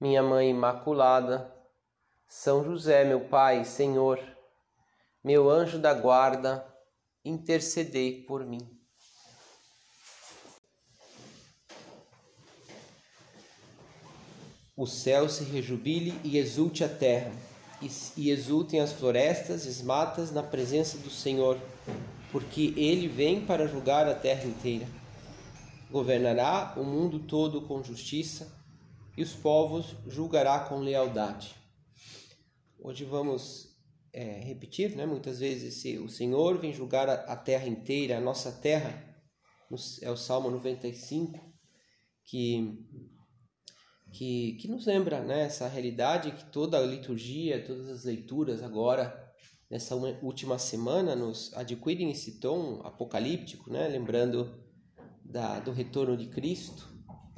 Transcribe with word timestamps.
minha 0.00 0.22
Mãe 0.22 0.48
Imaculada, 0.48 1.54
São 2.26 2.64
José, 2.64 3.04
meu 3.04 3.20
Pai, 3.20 3.66
Senhor, 3.66 4.18
meu 5.22 5.50
anjo 5.50 5.78
da 5.78 5.92
guarda, 5.92 6.66
intercedei 7.22 8.22
por 8.22 8.46
mim. 8.46 8.60
O 14.74 14.86
céu 14.86 15.28
se 15.28 15.44
rejubile 15.44 16.18
e 16.24 16.38
exulte 16.38 16.82
a 16.82 16.88
terra, 16.88 17.30
e 18.16 18.30
exultem 18.30 18.80
as 18.80 18.92
florestas 18.92 19.66
e 19.66 19.68
as 19.68 19.82
matas 19.82 20.30
na 20.30 20.42
presença 20.42 20.96
do 20.96 21.10
Senhor, 21.10 21.58
porque 22.32 22.72
ele 22.74 23.06
vem 23.06 23.44
para 23.44 23.66
julgar 23.66 24.08
a 24.08 24.14
terra 24.14 24.46
inteira. 24.46 24.88
Governará 25.90 26.72
o 26.78 26.84
mundo 26.84 27.18
todo 27.18 27.60
com 27.62 27.82
justiça 27.82 28.59
e 29.20 29.22
os 29.22 29.34
povos 29.34 29.94
julgará 30.06 30.60
com 30.60 30.78
lealdade. 30.78 31.54
Hoje 32.78 33.04
vamos 33.04 33.76
é, 34.14 34.40
repetir, 34.40 34.96
né? 34.96 35.04
Muitas 35.04 35.40
vezes 35.40 35.76
esse, 35.76 35.98
o 35.98 36.08
Senhor 36.08 36.56
vem 36.56 36.72
julgar 36.72 37.06
a, 37.06 37.12
a 37.24 37.36
terra 37.36 37.68
inteira, 37.68 38.16
a 38.16 38.20
nossa 38.20 38.50
terra. 38.50 39.06
É 40.00 40.10
o 40.10 40.16
Salmo 40.16 40.50
95 40.50 41.38
que 42.24 42.78
que, 44.10 44.54
que 44.54 44.68
nos 44.68 44.86
lembra 44.86 45.22
né, 45.22 45.42
essa 45.42 45.68
realidade 45.68 46.32
que 46.32 46.50
toda 46.50 46.78
a 46.78 46.84
liturgia, 46.84 47.62
todas 47.62 47.88
as 47.88 48.04
leituras 48.04 48.62
agora, 48.62 49.32
nessa 49.70 49.94
última 49.94 50.58
semana, 50.58 51.14
nos 51.14 51.52
adquirem 51.54 52.10
esse 52.10 52.40
tom 52.40 52.80
apocalíptico, 52.84 53.70
né, 53.70 53.86
lembrando 53.86 54.64
da, 55.22 55.60
do 55.60 55.70
retorno 55.70 56.16
de 56.16 56.26
Cristo, 56.26 56.89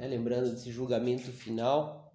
né? 0.03 0.07
lembrando 0.09 0.51
desse 0.51 0.71
julgamento 0.71 1.31
final, 1.31 2.13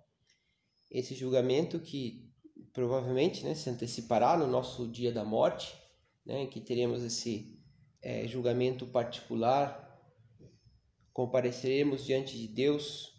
esse 0.90 1.14
julgamento 1.14 1.78
que 1.80 2.30
provavelmente 2.72 3.44
né, 3.44 3.54
se 3.54 3.70
antecipará 3.70 4.36
no 4.36 4.46
nosso 4.46 4.86
dia 4.86 5.10
da 5.10 5.24
morte, 5.24 5.74
né, 6.24 6.46
que 6.46 6.60
teremos 6.60 7.02
esse 7.02 7.58
é, 8.02 8.26
julgamento 8.28 8.86
particular, 8.86 9.86
compareceremos 11.12 12.04
diante 12.04 12.36
de 12.36 12.46
Deus 12.46 13.14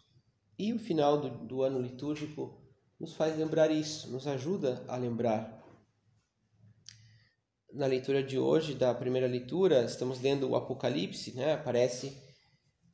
e 0.58 0.72
o 0.72 0.80
final 0.80 1.20
do, 1.20 1.30
do 1.48 1.64
ano 1.64 1.82
litúrgico 1.82 2.62
nos 3.00 3.14
faz 3.14 3.38
lembrar 3.38 3.72
isso, 3.72 4.12
nos 4.12 4.28
ajuda 4.28 4.84
a 4.88 4.96
lembrar. 4.96 5.58
Na 7.74 7.86
leitura 7.86 8.24
de 8.24 8.38
hoje, 8.38 8.74
da 8.74 8.94
primeira 8.94 9.28
leitura, 9.28 9.84
estamos 9.84 10.22
lendo 10.22 10.50
o 10.50 10.56
Apocalipse, 10.56 11.34
né? 11.34 11.54
aparece 11.54 12.29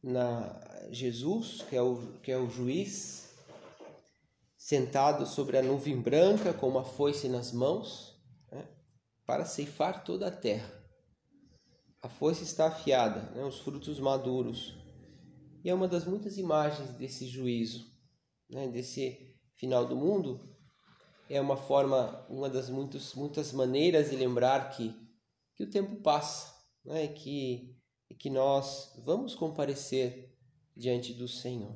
na 0.05 0.61
Jesus, 0.91 1.63
que 1.63 1.75
é 1.75 1.81
o, 1.81 1.97
que 2.21 2.31
é 2.31 2.37
o 2.37 2.47
juiz, 2.47 3.33
sentado 4.55 5.25
sobre 5.25 5.57
a 5.57 5.63
nuvem 5.63 5.99
branca 5.99 6.53
com 6.53 6.69
uma 6.69 6.83
foice 6.83 7.27
nas 7.27 7.51
mãos, 7.51 8.15
né, 8.51 8.67
para 9.25 9.45
ceifar 9.45 10.03
toda 10.03 10.27
a 10.27 10.31
terra. 10.31 10.71
A 12.03 12.07
foice 12.07 12.44
está 12.44 12.67
afiada, 12.67 13.31
né, 13.31 13.44
os 13.45 13.59
frutos 13.59 13.99
maduros. 13.99 14.75
E 15.63 15.71
é 15.71 15.73
uma 15.73 15.88
das 15.88 16.05
muitas 16.05 16.38
imagens 16.38 16.94
desse 16.94 17.27
juízo, 17.27 17.91
né, 18.47 18.67
desse 18.67 19.35
final 19.55 19.88
do 19.88 19.95
mundo. 19.95 20.55
É 21.27 21.41
uma 21.41 21.57
forma, 21.57 22.23
uma 22.29 22.47
das 22.47 22.69
muitos, 22.69 23.15
muitas 23.15 23.51
maneiras 23.51 24.11
de 24.11 24.15
lembrar 24.15 24.69
que, 24.69 24.95
que 25.55 25.63
o 25.63 25.69
tempo 25.69 25.95
passa, 26.03 26.53
né, 26.85 27.07
que 27.07 27.75
e 28.09 28.16
que 28.16 28.29
nós 28.29 28.93
vamos 29.05 29.35
comparecer 29.35 30.35
diante 30.75 31.13
do 31.13 31.27
Senhor. 31.27 31.75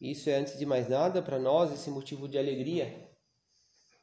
Isso 0.00 0.28
é, 0.28 0.34
antes 0.34 0.58
de 0.58 0.66
mais 0.66 0.88
nada, 0.88 1.22
para 1.22 1.38
nós 1.38 1.72
esse 1.72 1.88
motivo 1.88 2.26
de 2.26 2.36
alegria. 2.36 3.08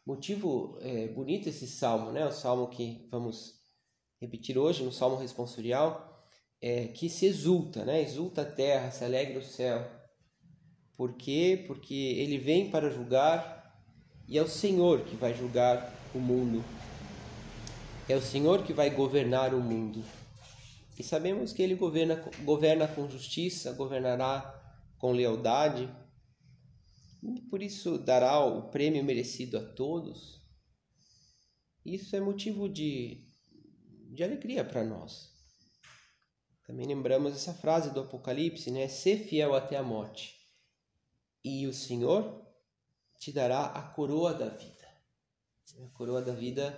Motivo 0.06 0.78
é, 0.82 1.08
bonito 1.10 1.50
esse 1.50 1.68
salmo, 1.68 2.12
né? 2.12 2.26
O 2.26 2.32
salmo 2.32 2.70
que 2.70 3.08
vamos 3.12 3.60
repetir 4.22 4.58
hoje, 4.58 4.84
no 4.84 4.92
salmo 4.92 5.18
responsorial, 5.18 6.26
é, 6.62 6.88
que 6.88 7.10
se 7.10 7.26
exulta, 7.26 7.84
né? 7.84 8.02
Exulta 8.02 8.44
a 8.44 8.46
terra, 8.46 8.92
se 8.92 9.04
alegra 9.04 9.40
o 9.40 9.44
céu. 9.44 9.86
Por 10.96 11.14
quê? 11.14 11.64
Porque 11.68 11.94
ele 11.94 12.38
vem 12.38 12.70
para 12.70 12.90
julgar 12.90 13.60
e 14.28 14.38
é 14.38 14.42
o 14.42 14.48
Senhor 14.48 15.02
que 15.02 15.16
vai 15.16 15.34
julgar 15.34 15.94
o 16.14 16.20
mundo. 16.20 16.64
É 18.08 18.16
o 18.16 18.22
Senhor 18.22 18.64
que 18.64 18.74
vai 18.74 18.90
governar 18.90 19.54
o 19.54 19.60
mundo. 19.60 20.04
E 21.00 21.04
sabemos 21.04 21.54
que 21.54 21.62
ele 21.62 21.76
governa, 21.76 22.16
governa 22.44 22.86
com 22.86 23.10
justiça, 23.10 23.72
governará 23.72 24.54
com 24.98 25.14
lealdade, 25.14 25.90
e 27.24 27.42
por 27.44 27.64
isso 27.64 27.98
dará 27.98 28.44
o 28.44 28.70
prêmio 28.70 29.02
merecido 29.02 29.58
a 29.58 29.64
todos. 29.64 30.46
Isso 31.86 32.14
é 32.18 32.20
motivo 32.20 32.68
de, 32.68 33.26
de 34.14 34.22
alegria 34.22 34.66
para 34.66 34.84
nós. 34.84 35.34
Também 36.68 36.86
lembramos 36.86 37.34
essa 37.34 37.54
frase 37.54 37.94
do 37.94 38.02
Apocalipse, 38.02 38.70
né? 38.70 38.90
Ser 38.90 39.20
fiel 39.26 39.56
até 39.56 39.78
a 39.78 39.84
morte, 39.84 40.36
e 41.46 41.66
o 41.66 41.74
Senhor 41.74 42.46
te 43.18 43.32
dará 43.32 43.68
a 43.68 43.82
coroa 43.84 44.34
da 44.34 44.50
vida. 44.50 44.88
A 45.82 45.90
coroa 45.98 46.22
da 46.22 46.34
vida 46.34 46.78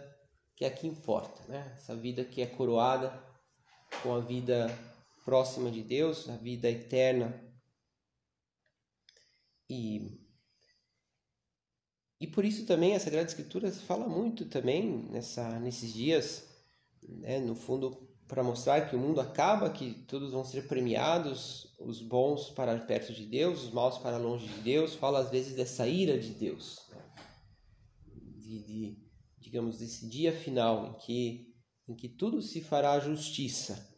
que 0.55 0.63
é 0.63 0.67
a 0.67 0.71
que 0.71 0.85
importa, 0.85 1.43
né? 1.47 1.73
Essa 1.75 1.95
vida 1.95 2.23
que 2.23 2.39
é 2.39 2.45
coroada 2.45 3.30
com 4.01 4.15
a 4.15 4.19
vida 4.19 4.67
próxima 5.23 5.69
de 5.69 5.83
Deus, 5.83 6.29
a 6.29 6.37
vida 6.37 6.69
eterna. 6.69 7.39
E, 9.69 10.19
e 12.19 12.27
por 12.27 12.43
isso 12.43 12.65
também 12.65 12.95
a 12.95 12.99
Sagrada 12.99 13.27
Escritura 13.27 13.71
fala 13.71 14.07
muito 14.07 14.45
também 14.45 15.07
nessa, 15.09 15.59
nesses 15.59 15.93
dias, 15.93 16.47
né, 17.01 17.39
no 17.39 17.55
fundo, 17.55 18.09
para 18.27 18.43
mostrar 18.43 18.89
que 18.89 18.95
o 18.95 18.99
mundo 18.99 19.19
acaba, 19.19 19.69
que 19.69 19.93
todos 20.07 20.31
vão 20.31 20.43
ser 20.43 20.67
premiados, 20.67 21.75
os 21.79 22.01
bons 22.01 22.49
para 22.49 22.77
perto 22.79 23.13
de 23.13 23.25
Deus, 23.25 23.63
os 23.63 23.71
maus 23.71 23.97
para 23.97 24.17
longe 24.17 24.47
de 24.47 24.61
Deus. 24.61 24.95
Fala 24.95 25.19
às 25.19 25.29
vezes 25.29 25.55
dessa 25.55 25.87
ira 25.87 26.17
de 26.17 26.33
Deus, 26.33 26.89
de, 28.13 28.63
de 28.63 28.97
digamos, 29.37 29.79
desse 29.79 30.07
dia 30.07 30.31
final 30.31 30.87
em 30.87 30.93
que 30.93 31.50
em 31.91 31.95
que 31.95 32.07
tudo 32.07 32.41
se 32.41 32.61
fará 32.61 32.97
justiça. 32.99 33.89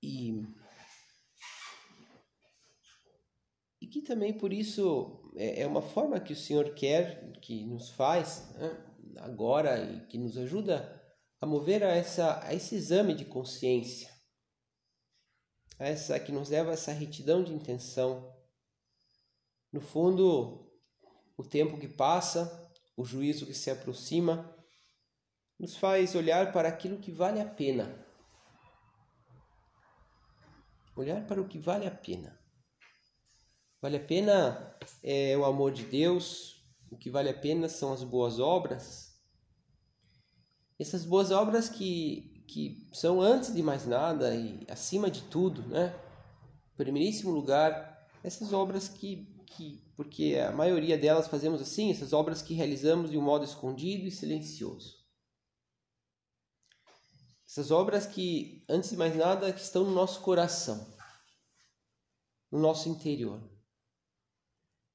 E, 0.00 0.32
e 3.80 3.86
que 3.88 4.02
também 4.02 4.38
por 4.38 4.52
isso 4.52 5.32
é, 5.36 5.62
é 5.62 5.66
uma 5.66 5.82
forma 5.82 6.20
que 6.20 6.32
o 6.32 6.36
Senhor 6.36 6.74
quer, 6.74 7.32
que 7.40 7.66
nos 7.66 7.90
faz 7.90 8.52
né, 8.54 9.16
agora 9.18 9.82
e 9.82 10.06
que 10.06 10.16
nos 10.16 10.38
ajuda 10.38 11.02
a 11.40 11.46
mover 11.46 11.82
a, 11.82 11.88
essa, 11.88 12.40
a 12.46 12.54
esse 12.54 12.76
exame 12.76 13.14
de 13.14 13.24
consciência, 13.24 14.08
a 15.78 15.88
essa 15.88 16.20
que 16.20 16.30
nos 16.30 16.50
leva 16.50 16.70
a 16.70 16.74
essa 16.74 16.92
retidão 16.92 17.42
de 17.42 17.52
intenção. 17.52 18.32
No 19.72 19.80
fundo, 19.80 20.70
o 21.36 21.42
tempo 21.42 21.80
que 21.80 21.88
passa, 21.88 22.70
o 22.96 23.04
juízo 23.04 23.44
que 23.44 23.54
se 23.54 23.70
aproxima, 23.70 24.53
nos 25.58 25.76
faz 25.76 26.14
olhar 26.14 26.52
para 26.52 26.68
aquilo 26.68 26.98
que 26.98 27.12
vale 27.12 27.40
a 27.40 27.46
pena. 27.46 28.04
Olhar 30.96 31.26
para 31.26 31.40
o 31.40 31.48
que 31.48 31.58
vale 31.58 31.86
a 31.86 31.90
pena. 31.90 32.38
Vale 33.80 33.96
a 33.96 34.00
pena 34.00 34.76
é 35.02 35.36
o 35.36 35.44
amor 35.44 35.72
de 35.72 35.84
Deus, 35.84 36.64
o 36.90 36.96
que 36.96 37.10
vale 37.10 37.28
a 37.28 37.34
pena 37.34 37.68
são 37.68 37.92
as 37.92 38.02
boas 38.02 38.38
obras. 38.38 39.14
Essas 40.78 41.04
boas 41.04 41.30
obras 41.30 41.68
que, 41.68 42.44
que 42.48 42.88
são 42.92 43.20
antes 43.20 43.54
de 43.54 43.62
mais 43.62 43.86
nada 43.86 44.34
e 44.34 44.66
acima 44.68 45.10
de 45.10 45.22
tudo, 45.22 45.62
né? 45.68 45.94
Primeiríssimo 46.76 47.30
lugar, 47.30 48.08
essas 48.22 48.52
obras 48.52 48.88
que, 48.88 49.28
que, 49.46 49.84
porque 49.96 50.36
a 50.36 50.50
maioria 50.50 50.98
delas 50.98 51.28
fazemos 51.28 51.60
assim, 51.60 51.90
essas 51.90 52.12
obras 52.12 52.42
que 52.42 52.54
realizamos 52.54 53.10
de 53.10 53.18
um 53.18 53.22
modo 53.22 53.44
escondido 53.44 54.06
e 54.06 54.10
silencioso. 54.10 55.03
Essas 57.54 57.70
obras 57.70 58.04
que, 58.04 58.64
antes 58.68 58.90
de 58.90 58.96
mais 58.96 59.14
nada, 59.14 59.52
que 59.52 59.60
estão 59.60 59.84
no 59.84 59.92
nosso 59.92 60.20
coração, 60.22 60.92
no 62.50 62.58
nosso 62.58 62.88
interior. 62.88 63.40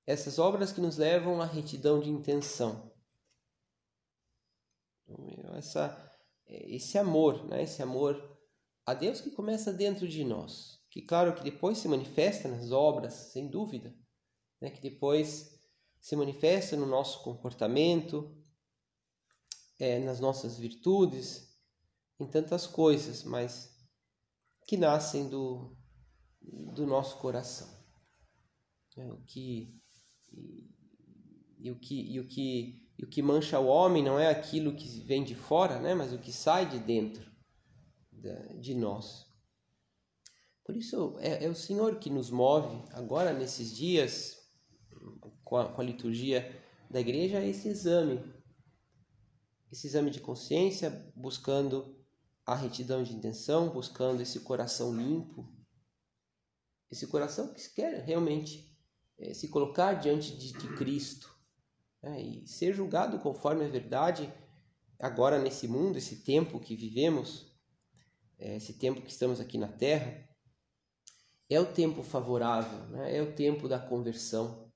essas 0.05 0.37
obras 0.39 0.73
que 0.73 0.81
nos 0.81 0.97
levam 0.97 1.41
à 1.41 1.45
retidão 1.45 2.01
de 2.01 2.09
intenção. 2.09 2.91
Essa, 5.55 6.19
esse 6.45 6.97
amor, 6.97 7.45
né? 7.47 7.63
esse 7.63 7.81
amor 7.81 8.37
a 8.85 8.93
Deus 8.93 9.21
que 9.21 9.31
começa 9.31 9.71
dentro 9.71 10.05
de 10.05 10.25
nós, 10.25 10.83
que 10.89 11.01
claro 11.01 11.33
que 11.35 11.43
depois 11.43 11.77
se 11.77 11.87
manifesta 11.87 12.49
nas 12.49 12.73
obras, 12.73 13.13
sem 13.31 13.47
dúvida, 13.49 13.95
né? 14.59 14.69
que 14.69 14.81
depois 14.81 15.57
se 16.01 16.13
manifesta 16.13 16.75
no 16.75 16.85
nosso 16.85 17.23
comportamento, 17.23 18.37
é, 19.79 19.97
nas 19.99 20.19
nossas 20.19 20.57
virtudes, 20.57 21.48
em 22.19 22.27
tantas 22.27 22.67
coisas, 22.67 23.23
mas 23.23 23.75
que 24.67 24.77
nascem 24.77 25.29
do, 25.29 25.75
do 26.75 26.85
nosso 26.85 27.17
coração. 27.17 27.67
É, 28.97 29.11
o 29.11 29.21
que 29.23 29.73
e, 31.57 31.71
o 31.71 31.79
que 31.79 32.13
e 32.13 32.19
o 32.19 32.27
que 32.27 32.89
e 32.97 33.05
o 33.05 33.09
que 33.09 33.21
mancha 33.21 33.59
o 33.59 33.67
homem 33.67 34.03
não 34.03 34.19
é 34.19 34.29
aquilo 34.29 34.75
que 34.75 34.87
vem 35.05 35.23
de 35.23 35.33
fora, 35.33 35.79
né, 35.79 35.95
mas 35.95 36.11
o 36.11 36.19
que 36.19 36.33
sai 36.33 36.69
de 36.69 36.79
dentro 36.79 37.29
de 38.59 38.75
nós. 38.75 39.25
Por 40.65 40.75
isso 40.75 41.15
é, 41.19 41.45
é 41.45 41.49
o 41.49 41.55
Senhor 41.55 41.97
que 41.97 42.09
nos 42.09 42.29
move 42.29 42.83
agora 42.91 43.31
nesses 43.31 43.73
dias 43.73 44.37
com 45.45 45.55
a, 45.55 45.71
com 45.71 45.81
a 45.81 45.83
liturgia 45.83 46.61
da 46.89 46.99
igreja 46.99 47.43
esse 47.43 47.69
exame, 47.69 48.21
esse 49.71 49.87
exame 49.87 50.11
de 50.11 50.19
consciência, 50.19 51.11
buscando 51.15 51.98
a 52.49 52.55
retidão 52.55 53.03
de 53.03 53.13
intenção, 53.13 53.69
buscando 53.69 54.21
esse 54.21 54.39
coração 54.39 54.95
limpo, 54.95 55.47
esse 56.89 57.05
coração 57.05 57.53
que 57.53 57.69
quer 57.69 58.03
realmente 58.03 58.75
é, 59.19 59.35
se 59.35 59.49
colocar 59.49 59.93
diante 59.93 60.35
de, 60.35 60.53
de 60.53 60.75
Cristo 60.75 61.31
né, 62.01 62.19
e 62.19 62.47
ser 62.47 62.73
julgado 62.73 63.19
conforme 63.19 63.65
a 63.65 63.67
verdade 63.67 64.33
agora 64.99 65.39
nesse 65.39 65.67
mundo, 65.67 65.99
esse 65.99 66.23
tempo 66.23 66.59
que 66.59 66.75
vivemos, 66.75 67.55
é, 68.39 68.55
esse 68.55 68.73
tempo 68.79 69.03
que 69.03 69.11
estamos 69.11 69.39
aqui 69.39 69.59
na 69.59 69.67
Terra, 69.67 70.27
é 71.51 71.59
o 71.59 71.71
tempo 71.71 72.01
favorável, 72.01 72.79
né, 72.87 73.15
é 73.15 73.21
o 73.21 73.35
tempo 73.35 73.69
da 73.69 73.77
conversão, 73.77 74.73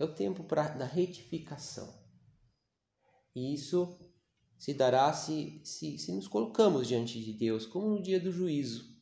é 0.00 0.04
o 0.04 0.12
tempo 0.12 0.42
pra, 0.42 0.66
da 0.70 0.84
retificação. 0.84 2.04
E 3.36 3.54
isso 3.54 4.05
se 4.58 4.72
dará 4.72 5.12
se, 5.12 5.60
se, 5.64 5.98
se 5.98 6.12
nos 6.12 6.28
colocamos 6.28 6.88
diante 6.88 7.22
de 7.22 7.32
Deus, 7.32 7.66
como 7.66 7.88
no 7.88 8.02
dia 8.02 8.18
do 8.18 8.32
juízo, 8.32 8.96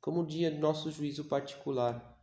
como 0.00 0.22
no 0.22 0.28
dia 0.28 0.50
do 0.50 0.58
nosso 0.58 0.90
juízo 0.90 1.24
particular. 1.24 2.14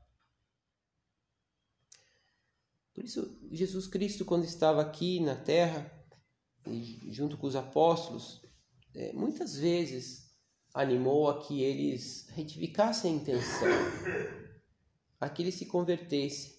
Por 2.93 3.03
isso, 3.03 3.39
Jesus 3.51 3.87
Cristo, 3.87 4.23
quando 4.23 4.45
estava 4.45 4.81
aqui 4.81 5.19
na 5.19 5.35
terra, 5.35 5.91
junto 7.09 7.37
com 7.37 7.47
os 7.47 7.55
apóstolos, 7.55 8.41
é, 8.93 9.11
muitas 9.13 9.55
vezes 9.55 10.31
animou 10.73 11.29
a 11.29 11.41
que 11.43 11.61
eles 11.61 12.27
retificassem 12.29 13.11
a 13.11 13.15
intenção, 13.15 13.67
a 15.19 15.27
que 15.27 15.41
eles 15.41 15.55
se 15.55 15.65
convertessem, 15.65 16.53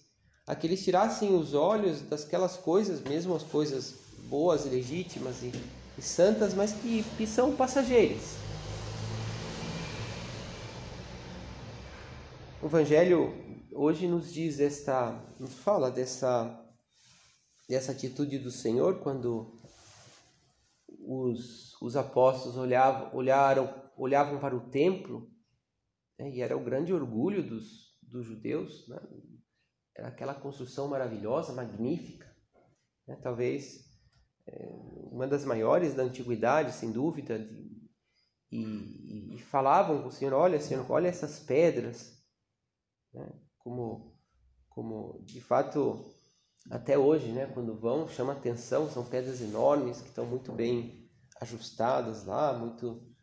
a 0.45 0.55
que 0.55 0.67
eles 0.67 0.83
tirassem 0.83 1.33
os 1.33 1.53
olhos 1.53 2.01
daquelas 2.01 2.57
coisas, 2.57 3.01
mesmo 3.01 3.33
as 3.33 3.43
coisas 3.43 4.04
boas 4.27 4.65
legítimas 4.65 5.43
e, 5.43 5.51
e 5.97 6.01
santas, 6.01 6.53
mas 6.53 6.73
que, 6.73 7.03
que 7.17 7.25
são 7.25 7.55
passageiras. 7.55 8.35
O 12.61 12.65
Evangelho 12.65 13.33
hoje 13.71 14.07
nos 14.07 14.33
diz 14.33 14.59
esta, 14.59 15.11
nos 15.39 15.53
fala 15.53 15.91
dessa 15.91 16.61
dessa 17.67 17.91
atitude 17.91 18.37
do 18.37 18.51
Senhor 18.51 18.99
quando 18.99 19.59
os, 20.87 21.79
os 21.81 21.95
apóstolos 21.95 22.57
olhavam, 22.57 23.15
olharam, 23.15 23.91
olhavam 23.97 24.39
para 24.39 24.55
o 24.55 24.69
templo 24.69 25.29
né, 26.17 26.29
e 26.31 26.41
era 26.41 26.55
o 26.55 26.63
grande 26.63 26.93
orgulho 26.93 27.43
dos, 27.47 27.97
dos 28.01 28.25
judeus, 28.25 28.87
né, 28.87 28.99
era 29.95 30.09
aquela 30.09 30.33
construção 30.33 30.87
maravilhosa, 30.87 31.53
magnífica, 31.53 32.33
né, 33.07 33.15
talvez 33.21 33.84
uma 35.11 35.27
das 35.27 35.45
maiores 35.45 35.93
da 35.93 36.03
antiguidade, 36.03 36.73
sem 36.73 36.91
dúvida, 36.91 37.39
de, 37.39 37.75
e, 38.51 39.35
e, 39.35 39.39
falavam 39.39 40.01
com 40.01 40.09
o 40.09 40.11
Senhor, 40.11 40.33
olha 40.33 40.59
Senhor, 40.59 40.85
olha 40.89 41.07
essas 41.07 41.39
pedras, 41.39 42.23
né? 43.13 43.27
como, 43.57 44.15
como 44.69 45.19
de 45.23 45.41
fato 45.41 46.05
até 46.69 46.97
hoje, 46.97 47.31
né, 47.31 47.45
quando 47.47 47.77
vão, 47.79 48.07
chama 48.07 48.33
atenção, 48.33 48.89
são 48.89 49.05
pedras 49.05 49.41
enormes 49.41 50.01
que 50.01 50.09
estão 50.09 50.25
muito 50.25 50.51
bem 50.51 51.09
ajustadas 51.41 52.25
lá, 52.25 52.53
muito 52.53 53.15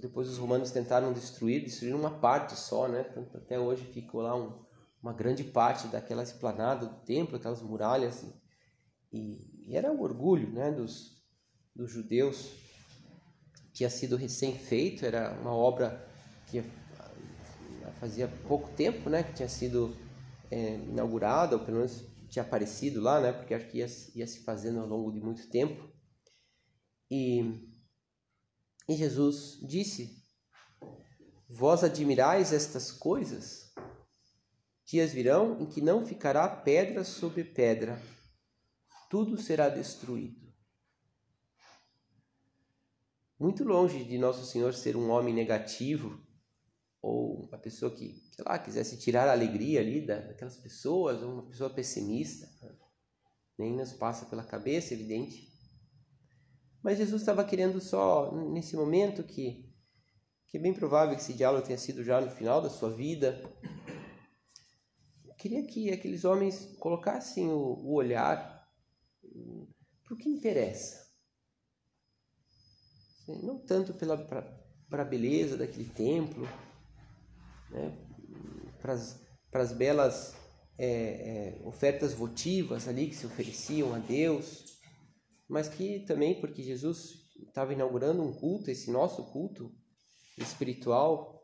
depois 0.00 0.28
os 0.28 0.38
romanos 0.38 0.70
tentaram 0.70 1.12
destruir, 1.12 1.64
destruíram 1.64 1.98
uma 1.98 2.18
parte 2.18 2.54
só, 2.54 2.86
né? 2.88 3.06
Até 3.34 3.58
hoje 3.58 3.84
ficou 3.84 4.20
lá 4.20 4.36
um, 4.36 4.64
uma 5.02 5.12
grande 5.12 5.42
parte 5.42 5.88
daquela 5.88 6.22
esplanada 6.22 6.86
do 6.86 7.00
templo, 7.04 7.36
aquelas 7.36 7.62
muralhas 7.62 8.24
e, 9.12 9.57
e 9.68 9.76
era 9.76 9.92
o 9.92 10.00
orgulho, 10.00 10.50
né, 10.50 10.72
dos, 10.72 11.22
dos 11.76 11.90
judeus. 11.90 12.50
Tinha 13.72 13.90
sido 13.90 14.16
recém 14.16 14.58
feito, 14.58 15.04
era 15.04 15.38
uma 15.40 15.54
obra 15.54 16.08
que 16.46 16.64
fazia 18.00 18.28
pouco 18.46 18.70
tempo, 18.74 19.10
né, 19.10 19.22
que 19.22 19.34
tinha 19.34 19.48
sido 19.48 19.94
é, 20.50 20.74
inaugurada, 20.76 21.56
ou 21.56 21.64
pelo 21.64 21.78
menos 21.78 22.04
tinha 22.28 22.44
aparecido 22.44 23.00
lá, 23.00 23.20
né, 23.20 23.32
porque 23.32 23.54
acho 23.54 23.68
que 23.68 23.78
ia, 23.78 23.86
ia 24.14 24.26
se 24.26 24.42
fazendo 24.44 24.80
ao 24.80 24.86
longo 24.86 25.12
de 25.12 25.20
muito 25.20 25.48
tempo. 25.50 25.90
E, 27.10 27.42
e 28.88 28.94
Jesus 28.94 29.58
disse: 29.62 30.22
Vós 31.48 31.82
admirais 31.84 32.52
estas 32.52 32.90
coisas? 32.90 33.72
Dias 34.86 35.12
virão 35.12 35.60
em 35.60 35.66
que 35.66 35.82
não 35.82 36.06
ficará 36.06 36.48
pedra 36.48 37.04
sobre 37.04 37.44
pedra, 37.44 38.00
tudo 39.08 39.36
será 39.38 39.68
destruído. 39.68 40.48
Muito 43.38 43.62
longe 43.64 44.04
de 44.04 44.18
Nosso 44.18 44.44
Senhor 44.44 44.74
ser 44.74 44.96
um 44.96 45.10
homem 45.10 45.32
negativo, 45.32 46.20
ou 47.00 47.46
uma 47.46 47.58
pessoa 47.58 47.94
que, 47.94 48.20
sei 48.34 48.44
lá, 48.44 48.58
quisesse 48.58 48.98
tirar 48.98 49.28
a 49.28 49.32
alegria 49.32 49.80
ali 49.80 50.04
daquelas 50.04 50.56
pessoas, 50.56 51.22
ou 51.22 51.34
uma 51.34 51.46
pessoa 51.46 51.70
pessimista. 51.70 52.48
Nem 53.56 53.76
nos 53.76 53.92
passa 53.92 54.26
pela 54.26 54.42
cabeça, 54.42 54.92
evidente. 54.92 55.48
Mas 56.82 56.98
Jesus 56.98 57.22
estava 57.22 57.44
querendo 57.44 57.80
só, 57.80 58.32
nesse 58.50 58.76
momento, 58.76 59.22
que, 59.22 59.72
que 60.48 60.58
é 60.58 60.60
bem 60.60 60.74
provável 60.74 61.14
que 61.14 61.22
esse 61.22 61.32
diálogo 61.32 61.64
tenha 61.64 61.78
sido 61.78 62.02
já 62.02 62.20
no 62.20 62.30
final 62.30 62.60
da 62.60 62.68
sua 62.68 62.90
vida, 62.90 63.40
queria 65.38 65.64
que 65.64 65.90
aqueles 65.92 66.24
homens 66.24 66.76
colocassem 66.78 67.48
o, 67.48 67.56
o 67.56 67.94
olhar 67.94 68.57
para 70.08 70.14
o 70.14 70.16
que 70.18 70.28
interessa. 70.28 71.06
Não 73.28 73.58
tanto 73.58 73.92
para 73.92 75.02
a 75.02 75.04
beleza 75.04 75.58
daquele 75.58 75.90
templo, 75.90 76.48
né? 77.70 77.94
para 78.80 79.62
as 79.62 79.72
belas 79.72 80.34
é, 80.78 81.58
é, 81.58 81.62
ofertas 81.66 82.14
votivas 82.14 82.88
ali 82.88 83.08
que 83.08 83.16
se 83.16 83.26
ofereciam 83.26 83.94
a 83.94 83.98
Deus, 83.98 84.78
mas 85.46 85.68
que 85.68 86.00
também 86.06 86.40
porque 86.40 86.62
Jesus 86.62 87.28
estava 87.46 87.74
inaugurando 87.74 88.22
um 88.22 88.32
culto, 88.32 88.70
esse 88.70 88.90
nosso 88.90 89.30
culto 89.30 89.70
espiritual, 90.38 91.38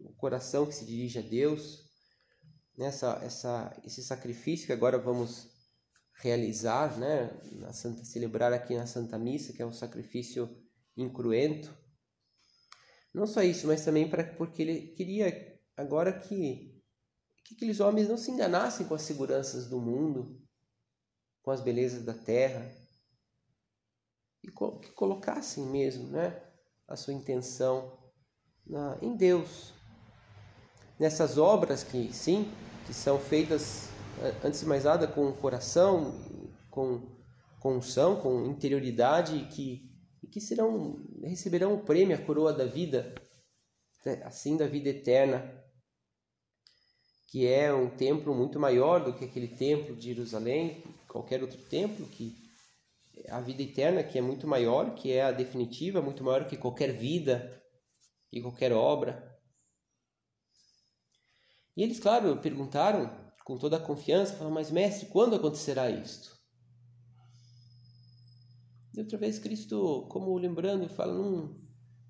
o 0.00 0.14
coração 0.14 0.64
que 0.64 0.74
se 0.74 0.86
dirige 0.86 1.18
a 1.18 1.22
Deus, 1.22 1.84
nessa 2.76 3.20
essa, 3.22 3.78
esse 3.84 4.02
sacrifício 4.02 4.66
que 4.66 4.72
agora 4.72 4.96
vamos 4.96 5.57
realizar, 6.18 6.98
né, 6.98 7.30
na 7.52 7.72
Santa, 7.72 8.04
celebrar 8.04 8.52
aqui 8.52 8.76
na 8.76 8.86
Santa 8.86 9.18
Missa, 9.18 9.52
que 9.52 9.62
é 9.62 9.66
um 9.66 9.72
sacrifício 9.72 10.48
incruento. 10.96 11.76
Não 13.14 13.26
só 13.26 13.42
isso, 13.42 13.66
mas 13.66 13.84
também 13.84 14.08
para 14.08 14.24
porque 14.24 14.62
ele 14.62 14.88
queria 14.94 15.58
agora 15.76 16.12
que, 16.12 16.82
que 17.44 17.54
aqueles 17.54 17.80
homens 17.80 18.08
não 18.08 18.18
se 18.18 18.30
enganassem 18.30 18.86
com 18.86 18.94
as 18.94 19.02
seguranças 19.02 19.68
do 19.68 19.80
mundo, 19.80 20.42
com 21.42 21.50
as 21.50 21.60
belezas 21.60 22.04
da 22.04 22.14
terra, 22.14 22.68
e 24.42 24.48
que 24.48 24.92
colocassem 24.92 25.64
mesmo 25.66 26.08
né, 26.08 26.42
a 26.86 26.96
sua 26.96 27.14
intenção 27.14 27.96
na, 28.66 28.98
em 29.00 29.16
Deus. 29.16 29.72
Nessas 30.98 31.38
obras 31.38 31.84
que, 31.84 32.12
sim, 32.12 32.52
que 32.86 32.92
são 32.92 33.18
feitas, 33.20 33.87
antes 34.44 34.60
de 34.60 34.66
mais 34.66 34.84
nada, 34.84 35.06
com 35.06 35.28
o 35.28 35.36
coração, 35.36 36.14
com, 36.70 37.02
com 37.60 37.76
unção, 37.76 38.20
com 38.20 38.46
interioridade, 38.46 39.36
e 39.36 39.46
que, 39.46 39.90
e 40.22 40.26
que 40.26 40.40
serão, 40.40 40.96
receberão 41.22 41.74
o 41.74 41.84
prêmio, 41.84 42.16
a 42.16 42.20
coroa 42.20 42.52
da 42.52 42.64
vida, 42.64 43.14
assim 44.24 44.56
da 44.56 44.66
vida 44.66 44.88
eterna 44.88 45.58
que 47.28 47.46
é 47.46 47.72
um 47.72 47.90
templo 47.90 48.34
muito 48.34 48.58
maior 48.58 49.04
do 49.04 49.12
que 49.12 49.26
aquele 49.26 49.48
templo 49.48 49.94
de 49.94 50.14
Jerusalém, 50.14 50.82
qualquer 51.06 51.42
outro 51.42 51.58
templo, 51.58 52.06
que 52.06 52.34
a 53.28 53.38
vida 53.40 53.62
eterna 53.62 54.02
que 54.02 54.18
é 54.18 54.22
muito 54.22 54.46
maior, 54.46 54.94
que 54.94 55.12
é 55.12 55.22
a 55.22 55.30
definitiva, 55.30 56.00
muito 56.00 56.24
maior 56.24 56.48
que 56.48 56.56
qualquer 56.56 56.90
vida, 56.92 57.62
que 58.30 58.40
qualquer 58.40 58.72
obra. 58.72 59.38
E 61.76 61.82
eles, 61.82 62.00
claro, 62.00 62.38
perguntaram 62.38 63.27
com 63.48 63.56
toda 63.56 63.78
a 63.78 63.80
confiança, 63.80 64.34
falaram, 64.34 64.52
mas 64.52 64.70
mestre, 64.70 65.06
quando 65.06 65.34
acontecerá 65.34 65.90
isto? 65.90 66.38
E 68.92 69.00
outra 69.00 69.16
vez 69.16 69.38
Cristo, 69.38 70.06
como 70.10 70.36
lembrando, 70.36 70.86
fala, 70.90 71.14
não, 71.14 71.58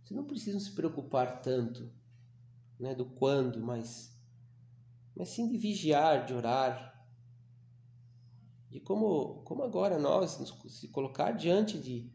vocês 0.03 0.17
não 0.19 0.25
precisam 0.25 0.59
se 0.59 0.73
preocupar 0.73 1.41
tanto 1.41 1.93
né, 2.77 2.93
do 2.93 3.05
quando, 3.05 3.61
mas, 3.61 4.21
mas 5.15 5.29
sim 5.29 5.49
de 5.49 5.57
vigiar, 5.57 6.27
de 6.27 6.35
orar, 6.35 7.09
de 8.69 8.81
como, 8.81 9.45
como 9.45 9.63
agora 9.63 9.97
nós 9.97 10.41
nos 10.41 10.53
se 10.77 10.89
colocar 10.89 11.31
diante 11.31 11.79
de, 11.79 12.13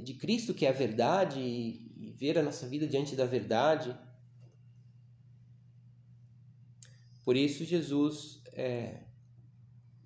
de 0.00 0.14
Cristo, 0.14 0.54
que 0.54 0.64
é 0.64 0.68
a 0.68 0.72
verdade, 0.72 1.40
e, 1.40 2.06
e 2.06 2.12
ver 2.12 2.38
a 2.38 2.42
nossa 2.44 2.68
vida 2.68 2.86
diante 2.86 3.16
da 3.16 3.26
verdade. 3.26 3.98
Por 7.28 7.36
isso 7.36 7.62
Jesus 7.62 8.40
é, 8.54 9.02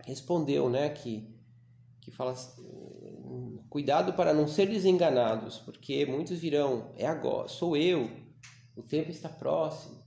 respondeu, 0.04 0.68
né, 0.68 0.88
que, 0.88 1.32
que 2.00 2.10
fala 2.10 2.34
cuidado 3.70 4.14
para 4.14 4.34
não 4.34 4.48
ser 4.48 4.68
desenganados, 4.68 5.58
porque 5.58 6.04
muitos 6.04 6.40
virão, 6.40 6.92
é 6.96 7.06
agora, 7.06 7.46
sou 7.46 7.76
eu, 7.76 8.10
o 8.74 8.82
tempo 8.82 9.12
está 9.12 9.28
próximo. 9.28 10.02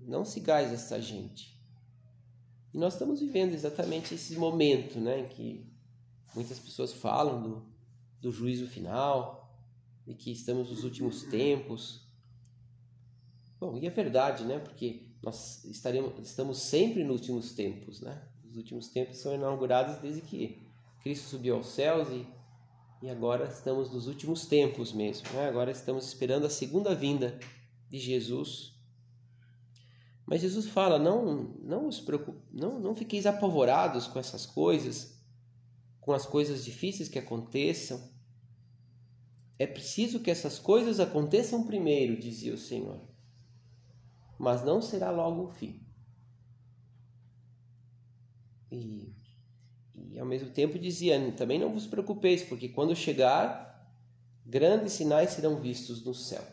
Não 0.00 0.24
sigais 0.24 0.72
essa 0.72 0.98
gente. 0.98 1.62
E 2.72 2.78
nós 2.78 2.94
estamos 2.94 3.20
vivendo 3.20 3.52
exatamente 3.52 4.14
esse 4.14 4.34
momento, 4.36 4.98
né, 4.98 5.20
em 5.20 5.28
que 5.28 5.70
muitas 6.34 6.58
pessoas 6.58 6.90
falam 6.90 7.42
do, 7.42 7.66
do 8.18 8.32
juízo 8.32 8.66
final, 8.66 9.54
e 10.06 10.14
que 10.14 10.32
estamos 10.32 10.70
nos 10.70 10.84
últimos 10.84 11.24
tempos. 11.24 12.01
Bom, 13.62 13.78
e 13.78 13.86
é 13.86 13.90
verdade, 13.90 14.44
né, 14.44 14.58
porque 14.58 15.06
nós 15.22 15.64
estaremos, 15.66 16.18
estamos 16.26 16.58
sempre 16.58 17.04
nos 17.04 17.20
últimos 17.20 17.52
tempos, 17.52 18.00
né? 18.00 18.20
Os 18.44 18.56
últimos 18.56 18.88
tempos 18.88 19.18
são 19.18 19.32
inaugurados 19.32 19.98
desde 19.98 20.20
que 20.20 20.66
Cristo 21.00 21.28
subiu 21.28 21.54
aos 21.54 21.68
céus 21.68 22.08
e, 22.08 22.26
e 23.00 23.08
agora 23.08 23.46
estamos 23.46 23.88
nos 23.92 24.08
últimos 24.08 24.46
tempos 24.46 24.92
mesmo, 24.92 25.30
né? 25.34 25.46
Agora 25.46 25.70
estamos 25.70 26.04
esperando 26.08 26.44
a 26.44 26.50
segunda 26.50 26.92
vinda 26.92 27.38
de 27.88 28.00
Jesus 28.00 28.72
mas 30.26 30.40
Jesus 30.40 30.66
fala: 30.66 30.98
não, 30.98 31.54
não 31.62 31.86
os 31.86 32.00
preocupe, 32.00 32.40
não, 32.52 32.80
não 32.80 32.96
fiqueis 32.96 33.26
apavorados 33.26 34.08
com 34.08 34.18
essas 34.18 34.44
coisas, 34.44 35.22
com 36.00 36.12
as 36.12 36.26
coisas 36.26 36.64
difíceis 36.64 37.08
que 37.08 37.18
aconteçam. 37.18 38.10
É 39.56 39.68
preciso 39.68 40.18
que 40.18 40.32
essas 40.32 40.58
coisas 40.58 40.98
aconteçam 40.98 41.64
primeiro, 41.64 42.18
dizia 42.18 42.52
o 42.54 42.58
Senhor, 42.58 43.11
mas 44.42 44.62
não 44.62 44.82
será 44.82 45.10
logo 45.10 45.44
o 45.44 45.48
fim. 45.48 45.80
E, 48.70 49.14
e 49.94 50.18
ao 50.18 50.26
mesmo 50.26 50.50
tempo 50.50 50.78
dizia: 50.78 51.18
também 51.32 51.58
não 51.58 51.72
vos 51.72 51.86
preocupeis, 51.86 52.42
porque 52.42 52.68
quando 52.68 52.94
chegar, 52.94 53.90
grandes 54.44 54.92
sinais 54.92 55.30
serão 55.30 55.60
vistos 55.60 56.04
no 56.04 56.12
céu 56.12 56.44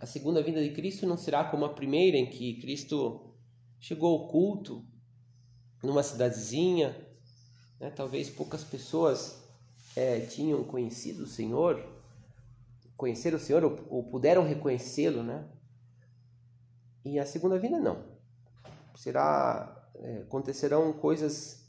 a 0.00 0.06
segunda 0.06 0.42
vinda 0.42 0.62
de 0.62 0.70
Cristo 0.70 1.06
não 1.06 1.16
será 1.18 1.44
como 1.44 1.66
a 1.66 1.74
primeira, 1.74 2.16
em 2.16 2.24
que 2.24 2.54
Cristo 2.54 3.34
chegou 3.78 4.18
ao 4.18 4.28
culto 4.28 4.82
numa 5.82 6.02
cidadezinha, 6.02 6.96
né? 7.78 7.90
talvez 7.90 8.30
poucas 8.30 8.64
pessoas 8.64 9.42
é, 9.94 10.20
tinham 10.20 10.64
conhecido 10.64 11.24
o 11.24 11.26
Senhor, 11.26 11.86
conheceram 12.96 13.36
o 13.36 13.40
Senhor 13.40 13.62
ou, 13.62 13.86
ou 13.90 14.04
puderam 14.04 14.42
reconhecê-lo, 14.42 15.22
né? 15.22 15.46
E 17.04 17.18
a 17.18 17.26
segunda 17.26 17.58
vinda 17.58 17.78
não. 17.78 18.04
Será 18.94 19.80
é, 19.94 20.18
acontecerão 20.18 20.92
coisas 20.92 21.66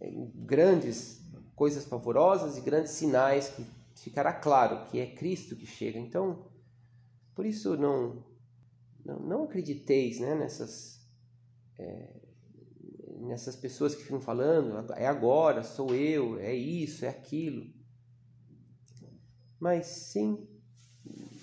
é, 0.00 0.10
grandes, 0.34 1.22
coisas 1.54 1.84
pavorosas 1.84 2.56
e 2.56 2.60
grandes 2.60 2.92
sinais 2.92 3.48
que 3.48 3.64
ficará 3.94 4.32
claro 4.32 4.86
que 4.86 4.98
é 4.98 5.06
Cristo 5.06 5.56
que 5.56 5.66
chega. 5.66 5.98
Então, 5.98 6.46
por 7.34 7.46
isso, 7.46 7.76
não, 7.76 8.24
não, 9.04 9.18
não 9.20 9.44
acrediteis 9.44 10.18
né, 10.20 10.34
nessas, 10.34 11.00
é, 11.78 12.08
nessas 13.20 13.56
pessoas 13.56 13.94
que 13.94 14.02
ficam 14.02 14.20
falando, 14.20 14.92
é 14.94 15.06
agora, 15.06 15.62
sou 15.62 15.94
eu, 15.94 16.38
é 16.38 16.54
isso, 16.54 17.04
é 17.04 17.08
aquilo. 17.08 17.66
Mas 19.60 19.86
sim, 19.86 20.48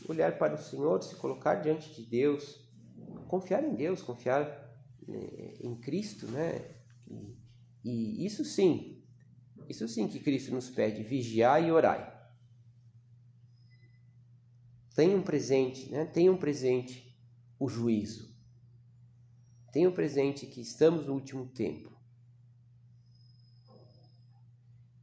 olhar 0.07 0.37
para 0.37 0.55
o 0.55 0.61
Senhor, 0.61 1.01
se 1.03 1.15
colocar 1.15 1.55
diante 1.55 1.93
de 1.93 2.09
Deus, 2.09 2.64
confiar 3.27 3.63
em 3.63 3.75
Deus, 3.75 4.01
confiar 4.01 4.45
é, 5.07 5.57
em 5.61 5.75
Cristo, 5.75 6.27
né? 6.27 6.75
E, 7.83 8.23
e 8.23 8.25
isso 8.25 8.43
sim, 8.43 9.03
isso 9.69 9.87
sim 9.87 10.07
que 10.07 10.19
Cristo 10.19 10.51
nos 10.51 10.69
pede, 10.69 11.03
vigiar 11.03 11.63
e 11.63 11.71
orar. 11.71 12.13
Tenham 14.95 15.21
presente, 15.21 15.89
né? 15.91 16.05
Tenham 16.05 16.37
presente 16.37 17.15
o 17.59 17.67
juízo. 17.67 18.33
Tenham 19.71 19.91
presente 19.91 20.45
que 20.45 20.61
estamos 20.61 21.05
no 21.05 21.13
último 21.13 21.47
tempo. 21.47 21.91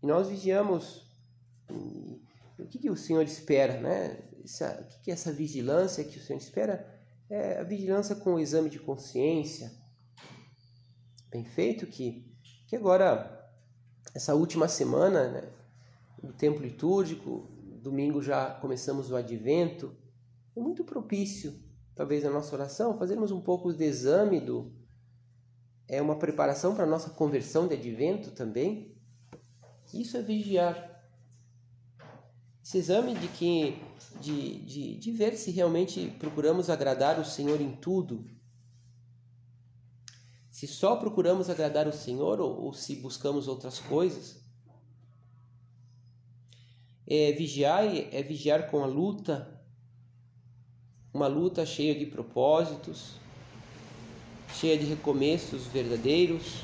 E 0.03 0.07
nós 0.07 0.29
vigiamos. 0.29 1.07
O 2.59 2.67
que, 2.67 2.79
que 2.79 2.91
o 2.91 2.97
Senhor 2.97 3.23
espera, 3.23 3.81
né? 3.81 4.19
Essa, 4.43 4.81
o 4.81 4.89
que, 4.89 5.01
que 5.03 5.11
é 5.11 5.15
essa 5.15 5.33
vigilância 5.33 6.05
que 6.05 6.19
o 6.19 6.23
Senhor 6.23 6.39
espera? 6.39 7.02
É 7.35 7.61
a 7.61 7.63
vigilância 7.63 8.15
com 8.15 8.35
o 8.35 8.39
exame 8.39 8.69
de 8.69 8.79
consciência. 8.79 9.73
Bem 11.31 11.47
feito 11.47 11.87
que, 11.87 12.31
que 12.69 12.77
agora, 12.77 13.51
essa 14.15 14.35
última 14.35 14.69
semana 14.69 15.29
né, 15.31 15.51
do 16.23 16.35
tempo 16.35 16.61
litúrgico, 16.61 17.51
domingo 17.81 18.21
já 18.21 18.51
começamos 18.51 19.11
o 19.11 19.17
advento, 19.17 19.97
é 20.55 20.61
muito 20.61 20.85
propício, 20.85 21.59
talvez 21.95 22.23
na 22.23 22.29
nossa 22.29 22.55
oração, 22.55 22.99
fazermos 22.99 23.31
um 23.31 23.41
pouco 23.41 23.73
de 23.73 23.83
exame 23.83 24.39
do 24.39 24.71
é 25.89 26.03
uma 26.03 26.19
preparação 26.19 26.75
para 26.75 26.85
a 26.85 26.87
nossa 26.87 27.09
conversão 27.09 27.67
de 27.67 27.73
advento 27.73 28.33
também. 28.33 28.95
Isso 29.95 30.19
é 30.19 30.23
vigiar. 30.23 30.92
Esse 32.63 32.79
exame 32.79 33.15
de 33.15 33.29
que 33.29 33.83
de, 34.21 34.59
de, 34.61 34.97
de 34.97 35.11
ver 35.11 35.37
se 35.37 35.51
realmente 35.51 36.15
procuramos 36.19 36.71
agradar 36.71 37.19
o 37.19 37.25
Senhor 37.25 37.61
em 37.61 37.75
tudo. 37.75 38.25
Se 40.51 40.67
só 40.67 40.97
procuramos 40.97 41.51
agradar 41.51 41.89
o 41.89 41.93
Senhor 41.93 42.41
ou, 42.41 42.67
ou 42.67 42.73
se 42.73 42.97
buscamos 42.97 43.49
outras 43.49 43.81
coisas. 43.81 44.41
É, 47.07 47.33
vigiar 47.33 47.85
é 47.85 48.23
vigiar 48.23 48.71
com 48.71 48.85
a 48.85 48.87
luta, 48.87 49.61
uma 51.13 51.27
luta 51.27 51.67
cheia 51.67 51.99
de 51.99 52.07
propósitos, 52.07 53.17
cheia 54.55 54.79
de 54.79 54.85
recomeços 54.85 55.67
verdadeiros, 55.67 56.63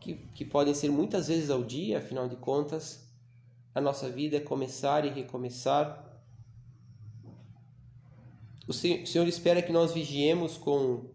que, 0.00 0.14
que 0.14 0.44
podem 0.44 0.74
ser 0.74 0.90
muitas 0.90 1.26
vezes 1.26 1.50
ao 1.50 1.64
dia, 1.64 1.98
afinal 1.98 2.28
de 2.28 2.36
contas, 2.36 3.04
a 3.74 3.80
nossa 3.80 4.08
vida 4.08 4.36
é 4.36 4.40
começar 4.40 5.04
e 5.04 5.08
recomeçar. 5.08 6.02
O 8.66 8.72
Senhor 8.72 9.26
espera 9.26 9.60
que 9.60 9.72
nós 9.72 9.92
vigiemos 9.92 10.56
com, 10.56 11.10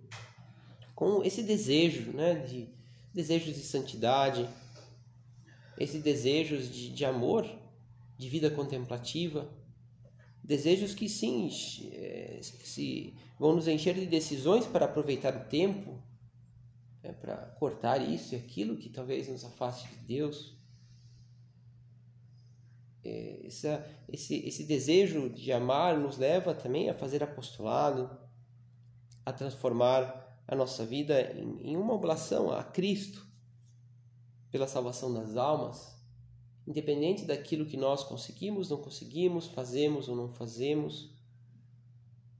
com 0.94 1.24
esse 1.24 1.42
desejo, 1.42 2.12
né, 2.12 2.36
de 2.36 2.70
desejos 3.14 3.56
de 3.56 3.62
santidade, 3.62 4.48
esse 5.78 6.00
desejos 6.00 6.70
de, 6.70 6.90
de 6.90 7.06
amor 7.06 7.50
de 8.18 8.28
vida 8.28 8.52
contemplativa, 8.52 9.50
desejos 10.44 10.94
que 10.94 11.08
sim 11.08 11.50
eh, 11.92 12.40
se 12.42 13.14
vão 13.40 13.56
nos 13.56 13.68
encher 13.68 13.96
de 13.96 14.06
decisões 14.06 14.66
para 14.66 14.86
aproveitar 14.86 15.34
o 15.36 15.46
tempo, 15.50 15.98
né, 17.02 17.14
para 17.14 17.38
cortar 17.58 17.98
isso 17.98 18.36
e 18.36 18.38
aquilo 18.38 18.76
que 18.76 18.90
talvez 18.90 19.30
nos 19.30 19.46
afaste 19.46 19.88
de 19.88 19.96
Deus. 20.06 20.59
É, 23.04 23.46
essa, 23.46 23.86
esse, 24.08 24.36
esse 24.46 24.66
desejo 24.66 25.30
de 25.30 25.52
amar 25.52 25.98
nos 25.98 26.18
leva 26.18 26.54
também 26.54 26.90
a 26.90 26.94
fazer 26.94 27.24
apostolado, 27.24 28.10
a 29.26 29.32
transformar 29.32 30.42
a 30.48 30.56
nossa 30.56 30.86
vida 30.86 31.22
em, 31.34 31.72
em 31.72 31.78
uma 31.78 31.94
oblação 31.94 32.52
a 32.52 32.64
Cristo 32.64 33.26
pela 34.52 34.68
salvação 34.68 35.14
das 35.14 35.38
almas 35.38 36.00
independente 36.70 37.26
daquilo 37.26 37.66
que 37.66 37.76
nós 37.76 38.04
conseguimos, 38.04 38.70
não 38.70 38.78
conseguimos, 38.78 39.48
fazemos 39.48 40.08
ou 40.08 40.16
não 40.16 40.32
fazemos, 40.32 41.12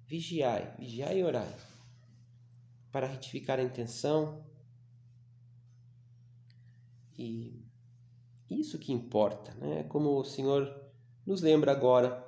vigiai, 0.06 0.76
vigiai 0.78 1.20
e 1.20 1.24
orai, 1.24 1.56
para 2.92 3.08
retificar 3.08 3.60
a 3.60 3.64
intenção. 3.64 4.46
E 7.18 7.66
isso 8.50 8.80
que 8.80 8.92
importa, 8.92 9.54
né? 9.56 9.84
Como 9.90 10.18
o 10.18 10.26
Senhor 10.26 10.74
nos 11.26 11.42
lembra 11.42 11.72
agora, 11.72 12.26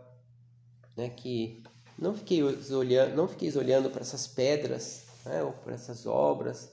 né? 0.96 1.10
Que 1.10 1.64
não 1.98 2.14
fiqueis 2.14 2.72
olhando, 2.72 3.16
não 3.16 3.28
fiqueis 3.28 3.56
olhando 3.56 3.90
para 3.90 4.02
essas 4.02 4.28
pedras, 4.28 5.08
né? 5.26 5.44
Ou 5.44 5.54
para 5.54 5.74
essas 5.74 6.06
obras, 6.06 6.72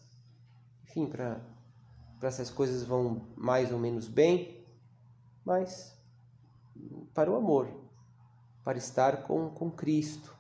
enfim, 0.85 1.07
para 1.07 1.41
para 2.19 2.29
essas 2.29 2.51
coisas 2.51 2.83
vão 2.83 3.29
mais 3.37 3.71
ou 3.71 3.79
menos 3.79 4.09
bem, 4.09 4.67
mas 5.45 5.97
para 7.15 7.31
o 7.31 7.37
amor, 7.37 7.69
para 8.65 8.77
estar 8.77 9.23
com, 9.23 9.51
com 9.51 9.71
Cristo. 9.71 10.37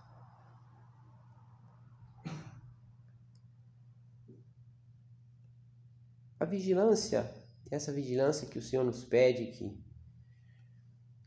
A 6.41 6.45
vigilância, 6.45 7.33
essa 7.71 7.93
vigilância 7.93 8.49
que 8.49 8.59
o 8.59 8.63
Senhor 8.63 8.85
nos 8.85 9.05
pede, 9.05 9.47
que, 9.47 9.79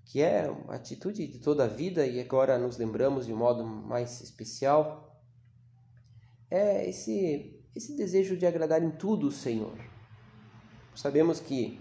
que 0.05 0.21
é 0.21 0.45
a 0.67 0.75
atitude 0.75 1.27
de 1.27 1.39
toda 1.39 1.65
a 1.65 1.67
vida 1.67 2.05
e 2.05 2.19
agora 2.19 2.57
nos 2.57 2.77
lembramos 2.77 3.25
de 3.25 3.33
um 3.33 3.37
modo 3.37 3.63
mais 3.63 4.21
especial, 4.21 5.23
é 6.49 6.89
esse, 6.89 7.63
esse 7.75 7.95
desejo 7.95 8.35
de 8.35 8.45
agradar 8.45 8.83
em 8.83 8.91
tudo 8.91 9.27
o 9.27 9.31
Senhor. 9.31 9.77
Sabemos 10.95 11.39
que, 11.39 11.79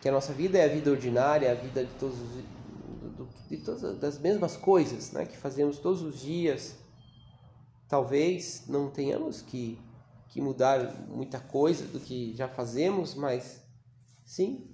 que 0.00 0.08
a 0.08 0.12
nossa 0.12 0.32
vida 0.32 0.58
é 0.58 0.64
a 0.64 0.68
vida 0.68 0.90
ordinária, 0.90 1.50
a 1.50 1.54
vida 1.54 1.84
de 1.84 1.92
todos 1.94 2.16
os, 2.20 2.44
de 3.48 3.56
todas 3.58 3.98
das 3.98 4.18
mesmas 4.18 4.56
coisas 4.56 5.10
né, 5.12 5.26
que 5.26 5.36
fazemos 5.36 5.78
todos 5.78 6.02
os 6.02 6.20
dias. 6.20 6.76
Talvez 7.88 8.64
não 8.68 8.90
tenhamos 8.90 9.42
que, 9.42 9.78
que 10.28 10.40
mudar 10.40 10.94
muita 11.08 11.40
coisa 11.40 11.84
do 11.86 11.98
que 11.98 12.34
já 12.36 12.48
fazemos, 12.48 13.14
mas 13.14 13.61
sim, 14.32 14.66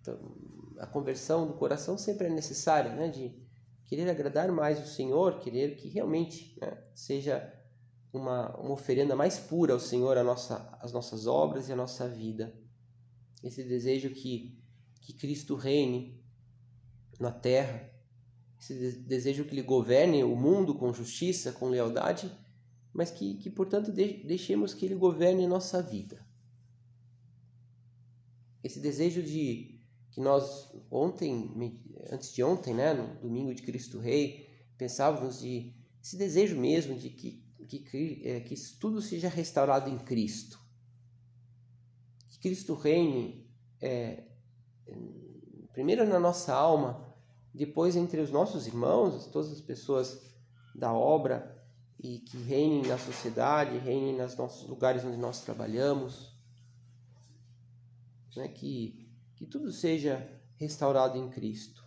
então, 0.00 0.18
a 0.78 0.86
conversão 0.86 1.46
do 1.46 1.54
coração 1.54 1.96
sempre 1.96 2.26
é 2.26 2.30
necessária, 2.30 2.92
né, 2.92 3.08
de 3.08 3.32
querer 3.86 4.10
agradar 4.10 4.50
mais 4.50 4.82
o 4.82 4.86
Senhor, 4.86 5.38
querer 5.38 5.76
que 5.76 5.88
realmente 5.88 6.58
né, 6.60 6.76
seja 6.92 7.54
uma, 8.12 8.56
uma 8.56 8.72
oferenda 8.72 9.14
mais 9.14 9.38
pura 9.38 9.74
ao 9.74 9.78
Senhor 9.78 10.18
a 10.18 10.24
nossa, 10.24 10.76
as 10.80 10.92
nossas 10.92 11.28
obras 11.28 11.68
e 11.68 11.72
a 11.72 11.76
nossa 11.76 12.08
vida. 12.08 12.52
Esse 13.44 13.62
desejo 13.62 14.10
que, 14.10 14.58
que 15.00 15.12
Cristo 15.12 15.54
reine 15.54 16.20
na 17.20 17.30
terra, 17.30 17.88
esse 18.58 18.74
desejo 19.02 19.44
que 19.44 19.54
Ele 19.54 19.62
governe 19.62 20.24
o 20.24 20.34
mundo 20.34 20.74
com 20.74 20.92
justiça, 20.92 21.52
com 21.52 21.68
lealdade, 21.68 22.36
mas 22.92 23.12
que, 23.12 23.34
que 23.34 23.50
portanto, 23.50 23.92
deixemos 23.92 24.74
que 24.74 24.84
Ele 24.84 24.96
governe 24.96 25.44
a 25.44 25.48
nossa 25.48 25.80
vida. 25.80 26.28
Esse 28.62 28.80
desejo 28.80 29.22
de 29.22 29.80
que 30.10 30.20
nós 30.20 30.72
ontem, 30.90 31.78
antes 32.10 32.32
de 32.32 32.42
ontem, 32.42 32.74
né, 32.74 32.92
no 32.92 33.20
domingo 33.20 33.54
de 33.54 33.62
Cristo 33.62 33.98
Rei, 33.98 34.48
pensávamos 34.76 35.40
de 35.40 35.74
esse 36.02 36.16
desejo 36.16 36.58
mesmo 36.58 36.96
de 36.96 37.10
que, 37.10 37.44
que, 37.66 38.22
é, 38.24 38.40
que 38.40 38.54
tudo 38.78 39.00
seja 39.00 39.28
restaurado 39.28 39.88
em 39.88 39.98
Cristo. 39.98 40.58
Que 42.28 42.38
Cristo 42.40 42.74
reine 42.74 43.46
é, 43.80 44.24
primeiro 45.72 46.06
na 46.06 46.18
nossa 46.18 46.52
alma, 46.52 47.14
depois 47.54 47.96
entre 47.96 48.20
os 48.20 48.30
nossos 48.30 48.66
irmãos, 48.66 49.26
todas 49.26 49.52
as 49.52 49.60
pessoas 49.60 50.20
da 50.74 50.92
obra 50.92 51.58
e 51.98 52.18
que 52.18 52.38
reinem 52.38 52.82
na 52.82 52.98
sociedade, 52.98 53.78
reinem 53.78 54.16
nos 54.16 54.36
nossos 54.36 54.68
lugares 54.68 55.04
onde 55.04 55.16
nós 55.16 55.42
trabalhamos, 55.42 56.32
né? 58.36 58.48
que, 58.48 59.08
que 59.36 59.46
tudo 59.46 59.72
seja 59.72 60.40
restaurado 60.56 61.18
em 61.18 61.30
Cristo. 61.30 61.82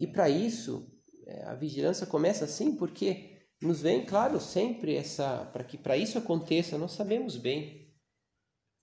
E 0.00 0.06
para 0.06 0.28
isso, 0.28 0.90
é, 1.26 1.44
a 1.44 1.54
vigilância 1.54 2.06
começa 2.06 2.44
assim 2.44 2.76
porque 2.76 3.46
nos 3.60 3.80
vem, 3.80 4.04
claro, 4.04 4.40
sempre 4.40 4.96
essa, 4.96 5.44
para 5.52 5.62
que 5.62 5.78
para 5.78 5.96
isso 5.96 6.18
aconteça, 6.18 6.76
nós 6.76 6.92
sabemos 6.92 7.36
bem 7.36 7.82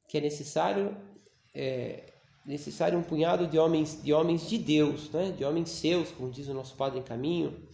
que 0.08 0.18
é 0.18 0.22
necessário 0.22 0.98
é, 1.54 2.14
necessário 2.46 2.98
um 2.98 3.04
punhado 3.04 3.46
de 3.46 3.60
homens 3.60 4.02
de 4.02 4.14
homens 4.14 4.50
de 4.50 4.58
Deus, 4.58 5.12
né? 5.12 5.32
de 5.32 5.44
homens 5.44 5.70
seus, 5.70 6.12
como 6.12 6.32
diz 6.32 6.48
o 6.48 6.54
nosso 6.54 6.76
Padre 6.76 7.00
em 7.00 7.04
caminho, 7.04 7.68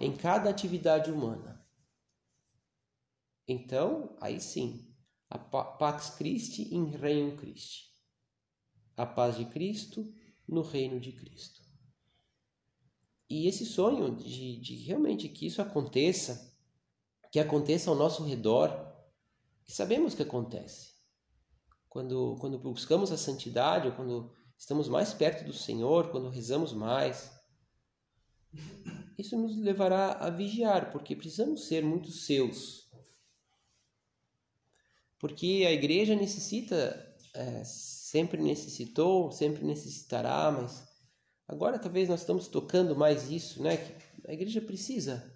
em 0.00 0.14
cada 0.14 0.50
atividade 0.50 1.10
humana. 1.10 1.64
Então, 3.46 4.16
aí 4.20 4.40
sim, 4.40 4.87
a 5.30 5.38
Pax 5.38 6.10
Christi 6.10 6.74
in 6.74 6.90
Reino 6.96 7.36
Christi. 7.36 7.88
A 8.96 9.06
paz 9.06 9.36
de 9.36 9.44
Cristo 9.44 10.12
no 10.46 10.62
reino 10.62 10.98
de 10.98 11.12
Cristo. 11.12 11.60
E 13.30 13.46
esse 13.46 13.64
sonho 13.66 14.16
de, 14.16 14.58
de 14.60 14.76
realmente 14.76 15.28
que 15.28 15.46
isso 15.46 15.60
aconteça, 15.60 16.56
que 17.30 17.38
aconteça 17.38 17.90
ao 17.90 17.96
nosso 17.96 18.24
redor, 18.24 18.70
que 19.64 19.72
sabemos 19.72 20.14
que 20.14 20.22
acontece 20.22 20.98
quando, 21.88 22.36
quando 22.40 22.58
buscamos 22.58 23.10
a 23.10 23.16
santidade, 23.16 23.88
ou 23.88 23.94
quando 23.94 24.32
estamos 24.56 24.88
mais 24.88 25.12
perto 25.12 25.44
do 25.44 25.52
Senhor, 25.52 26.10
quando 26.10 26.28
rezamos 26.28 26.72
mais, 26.72 27.36
isso 29.18 29.36
nos 29.36 29.56
levará 29.56 30.12
a 30.12 30.30
vigiar, 30.30 30.92
porque 30.92 31.16
precisamos 31.16 31.66
ser 31.66 31.84
muito 31.84 32.10
seus. 32.10 32.87
Porque 35.18 35.64
a 35.66 35.72
igreja 35.72 36.14
necessita, 36.14 37.16
é, 37.34 37.64
sempre 37.64 38.40
necessitou, 38.40 39.32
sempre 39.32 39.64
necessitará, 39.64 40.50
mas 40.50 40.86
agora 41.46 41.78
talvez 41.78 42.08
nós 42.08 42.20
estamos 42.20 42.48
tocando 42.48 42.94
mais 42.96 43.30
isso, 43.30 43.62
né? 43.62 43.76
Que 43.76 44.30
a 44.30 44.32
igreja 44.32 44.60
precisa 44.60 45.34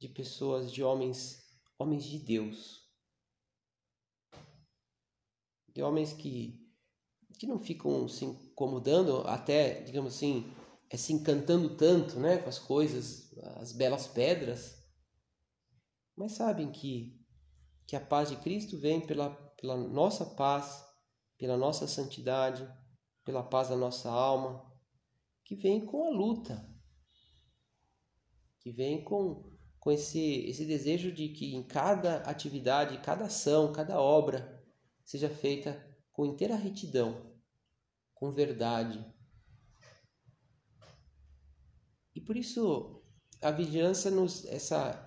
de 0.00 0.08
pessoas, 0.08 0.72
de 0.72 0.82
homens, 0.82 1.42
homens 1.78 2.04
de 2.04 2.18
Deus 2.18 2.84
de 5.74 5.82
homens 5.82 6.12
que, 6.12 6.64
que 7.38 7.46
não 7.46 7.58
ficam 7.58 8.08
se 8.08 8.24
incomodando, 8.24 9.22
até, 9.26 9.82
digamos 9.82 10.14
assim, 10.14 10.50
é, 10.88 10.96
se 10.96 11.12
encantando 11.12 11.76
tanto 11.76 12.18
né, 12.20 12.38
com 12.38 12.48
as 12.48 12.58
coisas, 12.58 13.36
as 13.56 13.72
belas 13.72 14.06
pedras, 14.06 14.78
mas 16.16 16.32
sabem 16.32 16.70
que, 16.70 17.23
que 17.86 17.96
a 17.96 18.00
paz 18.00 18.30
de 18.30 18.36
Cristo 18.36 18.78
vem 18.78 19.00
pela, 19.06 19.30
pela 19.60 19.76
nossa 19.76 20.24
paz, 20.24 20.84
pela 21.36 21.56
nossa 21.56 21.86
santidade, 21.86 22.68
pela 23.24 23.42
paz 23.42 23.68
da 23.68 23.76
nossa 23.76 24.10
alma, 24.10 24.64
que 25.44 25.54
vem 25.54 25.84
com 25.84 26.06
a 26.06 26.10
luta, 26.10 26.70
que 28.60 28.70
vem 28.70 29.04
com, 29.04 29.50
com 29.78 29.90
esse, 29.90 30.46
esse 30.46 30.64
desejo 30.64 31.12
de 31.12 31.28
que 31.28 31.54
em 31.54 31.62
cada 31.62 32.18
atividade, 32.22 33.02
cada 33.02 33.26
ação, 33.26 33.72
cada 33.72 34.00
obra, 34.00 34.64
seja 35.04 35.28
feita 35.28 35.84
com 36.12 36.24
inteira 36.24 36.56
retidão, 36.56 37.34
com 38.14 38.32
verdade. 38.32 39.04
E 42.14 42.20
por 42.20 42.36
isso 42.36 43.02
a 43.42 43.50
vigilância 43.50 44.10
nos 44.10 44.46
essa 44.46 45.04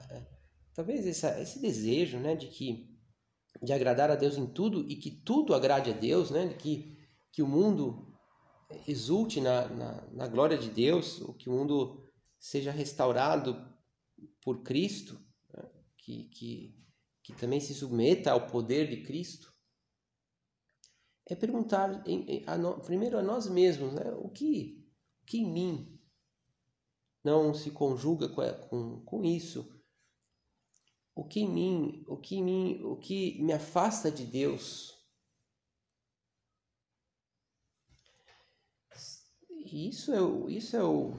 talvez 0.78 1.08
essa, 1.08 1.42
esse 1.42 1.60
desejo, 1.60 2.20
né, 2.20 2.36
de 2.36 2.48
que 2.48 2.96
de 3.64 3.74
agradar 3.74 4.12
a 4.12 4.16
Deus 4.16 4.38
em 4.38 4.46
tudo 4.46 4.88
e 4.88 4.96
que 4.96 5.10
tudo 5.10 5.56
agrade 5.56 5.90
a 5.90 5.94
Deus, 5.94 6.30
né, 6.30 6.54
que 6.54 6.96
que 7.32 7.42
o 7.42 7.48
mundo 7.48 8.16
exulte 8.88 9.42
na, 9.42 9.68
na, 9.68 10.08
na 10.12 10.28
glória 10.28 10.58
de 10.58 10.70
Deus, 10.70 11.22
ou 11.22 11.34
que 11.34 11.50
o 11.50 11.52
mundo 11.52 12.04
seja 12.40 12.72
restaurado 12.72 13.68
por 14.42 14.64
Cristo, 14.64 15.20
né, 15.54 15.64
que, 15.98 16.24
que, 16.30 16.86
que 17.24 17.34
também 17.34 17.60
se 17.60 17.74
submeta 17.74 18.32
ao 18.32 18.48
poder 18.48 18.88
de 18.88 19.04
Cristo 19.04 19.52
é 21.28 21.36
perguntar 21.36 22.08
em, 22.08 22.22
em, 22.38 22.44
a 22.48 22.58
no, 22.58 22.80
primeiro 22.80 23.18
a 23.18 23.24
nós 23.24 23.48
mesmos, 23.48 23.94
né? 23.94 24.12
O 24.20 24.30
que, 24.30 24.88
que 25.26 25.40
em 25.40 25.52
mim 25.52 26.00
não 27.24 27.54
se 27.54 27.72
conjuga 27.72 28.30
com, 28.30 28.42
com, 28.68 29.02
com 29.02 29.24
isso? 29.26 29.77
O 31.18 31.24
que 31.24 31.40
em 31.40 31.50
mim, 31.50 32.06
o 32.08 32.16
que 32.16 32.36
em 32.36 32.44
mim, 32.44 32.82
o 32.84 32.96
que 32.96 33.42
me 33.42 33.52
afasta 33.52 34.12
de 34.12 34.24
Deus? 34.24 34.96
isso 39.70 40.14
é 40.14 40.22
o, 40.22 40.50
isso 40.50 40.78
é 40.78 40.84
o 40.84 41.14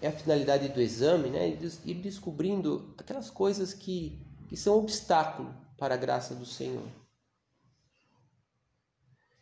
é 0.00 0.06
a 0.06 0.12
finalidade 0.12 0.68
do 0.68 0.80
exame, 0.80 1.30
né? 1.30 1.48
Ir 1.84 1.94
descobrindo 1.94 2.94
aquelas 2.96 3.28
coisas 3.28 3.74
que, 3.74 4.24
que 4.48 4.56
são 4.56 4.78
obstáculo 4.78 5.54
para 5.76 5.94
a 5.94 5.98
graça 5.98 6.34
do 6.34 6.46
Senhor. 6.46 6.88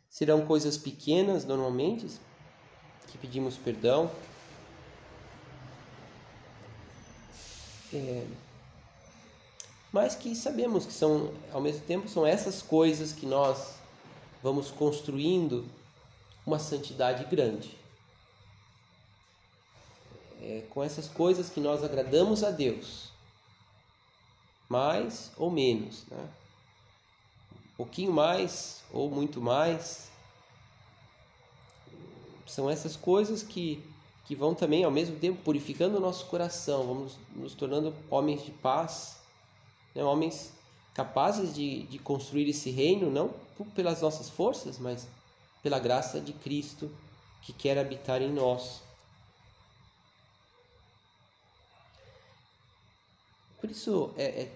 Serão 0.09 0.47
coisas 0.47 0.79
pequenas, 0.79 1.45
normalmente, 1.45 2.07
que 3.09 3.19
pedimos 3.19 3.57
perdão. 3.57 4.11
é, 7.93 8.27
mas 9.93 10.15
que 10.15 10.35
sabemos 10.35 10.87
que 10.87 10.93
são, 10.93 11.31
ao 11.53 11.61
mesmo 11.61 11.83
tempo, 11.83 12.09
são 12.09 12.27
essas 12.27 12.63
coisas 12.63 13.13
que 13.13 13.27
nós 13.27 13.75
vamos 14.43 14.71
construindo 14.71 15.67
uma 16.47 16.59
santidade 16.59 17.25
grande. 17.27 17.77
É 20.41 20.65
com 20.71 20.83
essas 20.83 21.07
coisas 21.07 21.51
que 21.51 21.61
nós 21.61 21.85
agradamos 21.85 22.43
a 22.43 22.51
Deus, 22.51 23.13
mais 24.69 25.31
ou 25.37 25.51
menos, 25.51 26.07
né? 26.07 26.29
um 27.75 27.77
pouquinho 27.77 28.13
mais 28.13 28.83
ou 28.91 29.11
muito 29.11 29.43
mais. 29.43 30.11
São 32.47 32.69
essas 32.69 32.97
coisas 32.97 33.43
que, 33.43 33.85
que 34.25 34.35
vão 34.35 34.55
também, 34.55 34.85
ao 34.85 34.91
mesmo 34.91 35.17
tempo, 35.19 35.43
purificando 35.43 35.99
o 35.99 36.01
nosso 36.01 36.27
coração, 36.27 36.87
vamos 36.87 37.19
nos 37.37 37.55
tornando 37.55 37.95
homens 38.11 38.45
de 38.45 38.51
paz 38.51 39.22
né? 39.95 40.05
homens 40.05 40.53
capazes 40.95 41.55
de, 41.55 41.85
de 41.85 41.99
construir 41.99 42.49
esse 42.49 42.71
reino, 42.71 43.11
não 43.11 43.31
pelas 43.75 44.03
nossas 44.03 44.29
forças, 44.29 44.79
mas 44.79 45.07
pela 45.63 45.79
graça 45.79 46.21
de 46.21 46.33
Cristo 46.33 46.91
que 47.43 47.53
quer 47.53 47.79
habitar 47.79 48.21
em 48.21 48.33
nós. 48.33 48.83
Por 53.61 53.71
isso, 53.71 54.11
é, 54.17 54.25
é 54.25 54.53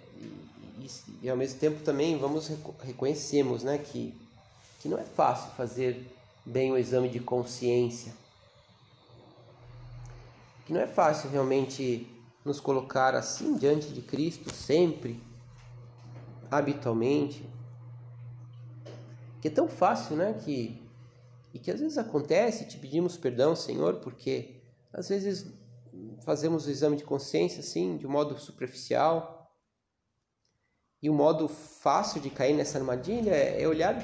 e, 0.78 0.90
e, 1.22 1.30
ao 1.30 1.36
mesmo 1.36 1.58
tempo 1.58 1.82
também 1.82 2.18
vamos 2.18 2.50
reconhecemos 2.82 3.62
né, 3.62 3.78
que, 3.78 4.14
que 4.80 4.88
não 4.88 4.98
é 4.98 5.04
fácil 5.04 5.50
fazer 5.52 6.04
bem 6.44 6.72
o 6.72 6.78
exame 6.78 7.08
de 7.08 7.20
consciência. 7.20 8.12
Que 10.66 10.72
não 10.72 10.80
é 10.80 10.86
fácil 10.86 11.30
realmente 11.30 12.06
nos 12.46 12.60
colocar 12.60 13.14
assim 13.16 13.56
diante 13.56 13.92
de 13.92 14.00
Cristo 14.00 14.54
sempre 14.54 15.20
habitualmente, 16.48 17.44
que 19.40 19.48
é 19.48 19.50
tão 19.50 19.66
fácil, 19.66 20.16
né? 20.16 20.32
Que, 20.44 20.80
e 21.52 21.58
que 21.58 21.72
às 21.72 21.80
vezes 21.80 21.98
acontece, 21.98 22.68
te 22.68 22.78
pedimos 22.78 23.16
perdão, 23.16 23.56
Senhor, 23.56 23.96
porque 23.96 24.60
às 24.92 25.08
vezes 25.08 25.52
fazemos 26.24 26.66
o 26.66 26.70
exame 26.70 26.96
de 26.96 27.02
consciência 27.04 27.60
assim, 27.60 27.96
de 27.96 28.06
um 28.06 28.10
modo 28.10 28.38
superficial. 28.38 29.52
E 31.02 31.10
o 31.10 31.12
um 31.12 31.16
modo 31.16 31.48
fácil 31.48 32.20
de 32.20 32.30
cair 32.30 32.54
nessa 32.54 32.78
armadilha 32.78 33.32
é 33.32 33.66
olhar, 33.66 33.96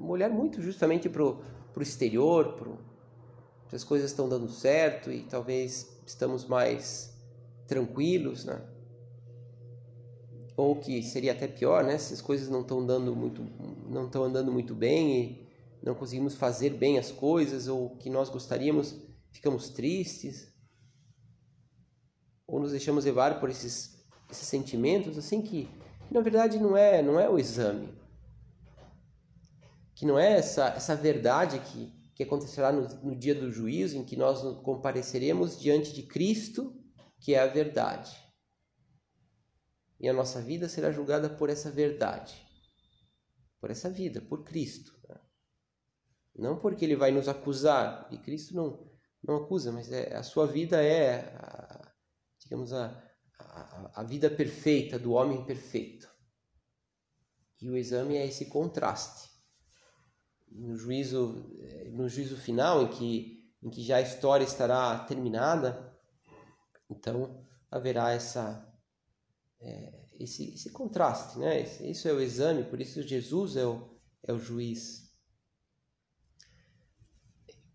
olhar 0.00 0.30
muito 0.30 0.60
justamente 0.60 1.08
para 1.08 1.22
o 1.22 1.40
exterior, 1.80 2.54
para 2.54 3.76
as 3.76 3.84
coisas 3.84 4.10
estão 4.10 4.28
dando 4.28 4.48
certo 4.50 5.12
e 5.12 5.22
talvez 5.22 5.88
estamos 6.04 6.44
mais 6.44 7.17
tranquilos, 7.68 8.44
né? 8.44 8.60
ou 10.56 10.74
que 10.74 11.00
seria 11.04 11.30
até 11.30 11.46
pior, 11.46 11.84
né? 11.84 11.96
Se 11.98 12.12
as 12.12 12.20
coisas 12.20 12.48
não 12.48 12.62
estão 12.62 12.84
dando 12.84 13.14
muito, 13.14 13.46
não 13.88 14.06
estão 14.06 14.24
andando 14.24 14.50
muito 14.50 14.74
bem 14.74 15.20
e 15.20 15.48
não 15.80 15.94
conseguimos 15.94 16.34
fazer 16.34 16.70
bem 16.70 16.98
as 16.98 17.12
coisas 17.12 17.68
ou 17.68 17.90
que 17.90 18.10
nós 18.10 18.28
gostaríamos, 18.28 18.96
ficamos 19.30 19.68
tristes 19.68 20.52
ou 22.44 22.58
nos 22.58 22.72
deixamos 22.72 23.04
levar 23.04 23.38
por 23.38 23.48
esses, 23.48 24.04
esses 24.28 24.48
sentimentos, 24.48 25.16
assim 25.16 25.40
que, 25.40 25.68
na 26.10 26.20
verdade 26.20 26.58
não 26.58 26.76
é, 26.76 27.02
não 27.02 27.20
é 27.20 27.30
o 27.30 27.38
exame, 27.38 27.94
que 29.94 30.04
não 30.04 30.18
é 30.18 30.32
essa 30.38 30.66
essa 30.70 30.96
verdade 30.96 31.60
que 31.60 31.96
que 32.18 32.24
acontecerá 32.24 32.72
no, 32.72 32.82
no 33.04 33.14
dia 33.14 33.32
do 33.32 33.48
juízo 33.48 33.96
em 33.96 34.04
que 34.04 34.16
nós 34.16 34.42
compareceremos 34.64 35.56
diante 35.56 35.94
de 35.94 36.02
Cristo, 36.02 36.74
que 37.20 37.34
é 37.34 37.40
a 37.40 37.46
verdade 37.46 38.28
e 40.00 40.08
a 40.08 40.12
nossa 40.12 40.40
vida 40.40 40.68
será 40.68 40.92
julgada 40.92 41.28
por 41.28 41.50
essa 41.50 41.70
verdade, 41.70 42.46
por 43.60 43.70
essa 43.70 43.90
vida, 43.90 44.20
por 44.20 44.44
Cristo. 44.44 44.96
Né? 45.08 45.20
Não 46.36 46.58
porque 46.58 46.84
ele 46.84 46.96
vai 46.96 47.10
nos 47.10 47.28
acusar, 47.28 48.08
e 48.10 48.18
Cristo 48.18 48.54
não, 48.54 48.88
não 49.22 49.36
acusa, 49.36 49.72
mas 49.72 49.90
é, 49.90 50.14
a 50.14 50.22
sua 50.22 50.46
vida 50.46 50.82
é, 50.82 51.34
a, 51.36 51.92
digamos, 52.38 52.72
a, 52.72 52.86
a, 53.38 54.00
a 54.00 54.04
vida 54.04 54.30
perfeita 54.30 54.98
do 54.98 55.12
homem 55.12 55.44
perfeito. 55.44 56.08
E 57.60 57.68
o 57.68 57.76
exame 57.76 58.16
é 58.16 58.26
esse 58.26 58.46
contraste. 58.46 59.28
No 60.48 60.76
juízo, 60.76 61.52
no 61.90 62.08
juízo 62.08 62.36
final, 62.36 62.84
em 62.84 62.88
que, 62.88 63.52
em 63.60 63.68
que 63.68 63.82
já 63.82 63.96
a 63.96 64.00
história 64.00 64.44
estará 64.44 64.96
terminada, 65.00 65.87
então 66.90 67.44
haverá 67.70 68.12
essa 68.12 68.64
é, 69.60 70.08
esse, 70.18 70.54
esse 70.54 70.70
contraste, 70.70 71.38
né? 71.38 71.62
Isso 71.82 72.08
é 72.08 72.12
o 72.12 72.20
exame, 72.20 72.64
por 72.64 72.80
isso 72.80 73.02
Jesus 73.02 73.56
é 73.56 73.66
o, 73.66 73.98
é 74.22 74.32
o 74.32 74.38
juiz. 74.38 75.08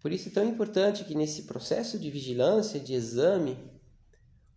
Por 0.02 0.12
isso 0.12 0.28
é 0.28 0.32
tão 0.32 0.48
importante 0.48 1.06
que 1.06 1.16
nesse 1.16 1.44
processo 1.44 1.98
de 1.98 2.12
vigilância, 2.12 2.80
de 2.80 2.94
exame, 2.94 3.58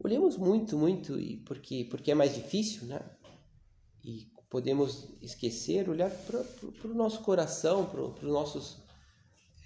olhemos 0.02 0.36
muito, 0.36 0.76
muito, 0.76 1.20
e 1.20 1.36
porque, 1.44 1.86
porque 1.88 2.10
é 2.10 2.14
mais 2.14 2.34
difícil, 2.34 2.86
né? 2.86 3.00
E 4.04 4.28
podemos 4.50 5.08
esquecer, 5.20 5.88
olhar 5.88 6.10
para 6.10 6.42
o 6.84 6.94
nosso 6.94 7.22
coração, 7.22 7.86
para 7.86 8.00
os 8.02 8.22
nossos, 8.22 8.78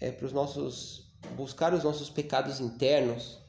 é, 0.00 0.10
os 0.22 0.32
nossos, 0.32 1.14
buscar 1.36 1.72
os 1.72 1.84
nossos 1.84 2.10
pecados 2.10 2.60
internos, 2.60 3.39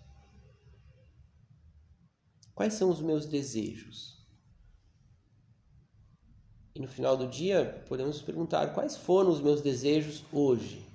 Quais 2.53 2.73
são 2.73 2.89
os 2.89 3.01
meus 3.01 3.25
desejos? 3.25 4.21
E 6.73 6.79
no 6.79 6.87
final 6.87 7.17
do 7.17 7.27
dia, 7.27 7.83
podemos 7.87 8.21
perguntar: 8.21 8.73
quais 8.73 8.95
foram 8.95 9.29
os 9.29 9.41
meus 9.41 9.61
desejos 9.61 10.23
hoje? 10.31 10.85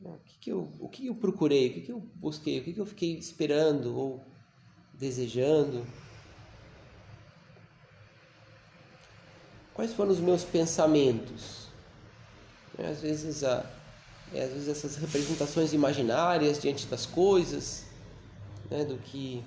O 0.00 0.18
que, 0.18 0.38
que, 0.38 0.52
eu, 0.52 0.72
o 0.78 0.88
que 0.88 1.06
eu 1.06 1.14
procurei? 1.14 1.68
O 1.68 1.74
que, 1.74 1.80
que 1.82 1.92
eu 1.92 2.00
busquei? 2.00 2.60
O 2.60 2.64
que, 2.64 2.72
que 2.72 2.80
eu 2.80 2.86
fiquei 2.86 3.18
esperando 3.18 3.96
ou 3.96 4.24
desejando? 4.94 5.86
Quais 9.74 9.92
foram 9.92 10.12
os 10.12 10.20
meus 10.20 10.44
pensamentos? 10.44 11.68
Às 12.78 13.00
vezes, 13.00 13.42
a, 13.42 13.58
às 14.32 14.50
vezes 14.50 14.68
essas 14.68 14.96
representações 14.96 15.72
imaginárias 15.72 16.60
diante 16.60 16.86
das 16.86 17.04
coisas 17.04 17.87
né, 18.70 18.84
do 18.84 18.98
que 18.98 19.44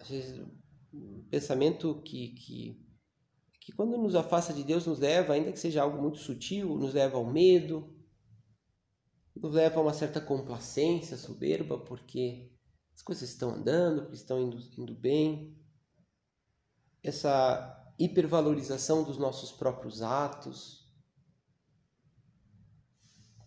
às 0.00 0.08
vezes 0.08 0.46
um 0.92 1.24
pensamento 1.30 2.00
que, 2.02 2.28
que 2.30 2.82
que 3.62 3.70
quando 3.70 3.96
nos 3.96 4.16
afasta 4.16 4.52
de 4.52 4.64
Deus 4.64 4.86
nos 4.86 4.98
leva, 4.98 5.34
ainda 5.34 5.52
que 5.52 5.58
seja 5.58 5.82
algo 5.82 6.02
muito 6.02 6.18
sutil, 6.18 6.76
nos 6.76 6.94
leva 6.94 7.16
ao 7.16 7.24
medo, 7.24 7.94
nos 9.36 9.54
leva 9.54 9.78
a 9.78 9.82
uma 9.82 9.94
certa 9.94 10.20
complacência 10.20 11.16
soberba, 11.16 11.78
porque 11.78 12.50
as 12.92 13.02
coisas 13.02 13.28
estão 13.28 13.50
andando, 13.50 14.02
porque 14.02 14.16
estão 14.16 14.40
indo, 14.40 14.58
indo 14.76 14.94
bem. 14.94 15.56
Essa 17.04 17.94
hipervalorização 18.00 19.04
dos 19.04 19.16
nossos 19.16 19.52
próprios 19.52 20.02
atos. 20.02 20.92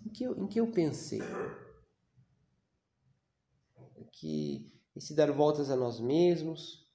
Em 0.06 0.10
que 0.10 0.24
eu, 0.24 0.38
em 0.38 0.48
que 0.48 0.62
eu 0.62 0.72
pensei? 0.72 1.20
Que 4.16 4.72
esse 4.96 5.14
dar 5.14 5.32
voltas 5.32 5.70
a 5.70 5.76
nós 5.76 6.00
mesmos. 6.00 6.86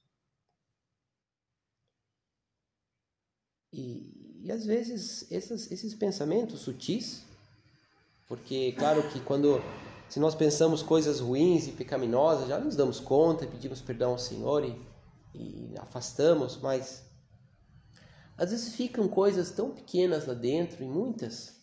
E, 3.71 4.41
e 4.43 4.51
às 4.51 4.65
vezes 4.65 5.31
esses, 5.31 5.71
esses 5.71 5.93
pensamentos 5.93 6.61
sutis, 6.61 7.23
porque 8.27 8.73
claro 8.73 9.07
que 9.11 9.19
quando 9.21 9.61
se 10.09 10.19
nós 10.19 10.35
pensamos 10.35 10.83
coisas 10.83 11.21
ruins 11.21 11.67
e 11.67 11.71
pecaminosas, 11.71 12.49
já 12.49 12.59
nos 12.59 12.75
damos 12.75 12.99
conta, 12.99 13.47
pedimos 13.47 13.81
perdão 13.81 14.11
ao 14.11 14.19
Senhor 14.19 14.65
e, 14.65 14.75
e 15.33 15.73
afastamos, 15.77 16.57
mas 16.57 17.05
às 18.37 18.49
vezes 18.49 18.75
ficam 18.75 19.07
coisas 19.07 19.51
tão 19.51 19.71
pequenas 19.71 20.25
lá 20.25 20.33
dentro 20.33 20.83
e 20.83 20.87
muitas 20.87 21.61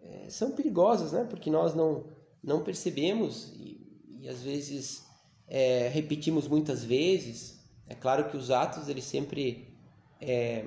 é, 0.00 0.28
são 0.30 0.52
perigosas, 0.52 1.12
né? 1.12 1.24
Porque 1.24 1.50
nós 1.50 1.74
não 1.74 2.12
não 2.42 2.64
percebemos 2.64 3.52
e 3.54 3.81
e 4.22 4.28
às 4.28 4.40
vezes 4.40 5.02
é, 5.48 5.88
repetimos 5.88 6.46
muitas 6.46 6.84
vezes. 6.84 7.60
É 7.88 7.94
claro 7.94 8.30
que 8.30 8.36
os 8.36 8.52
atos 8.52 8.88
eles 8.88 9.04
sempre 9.04 9.76
é, 10.20 10.64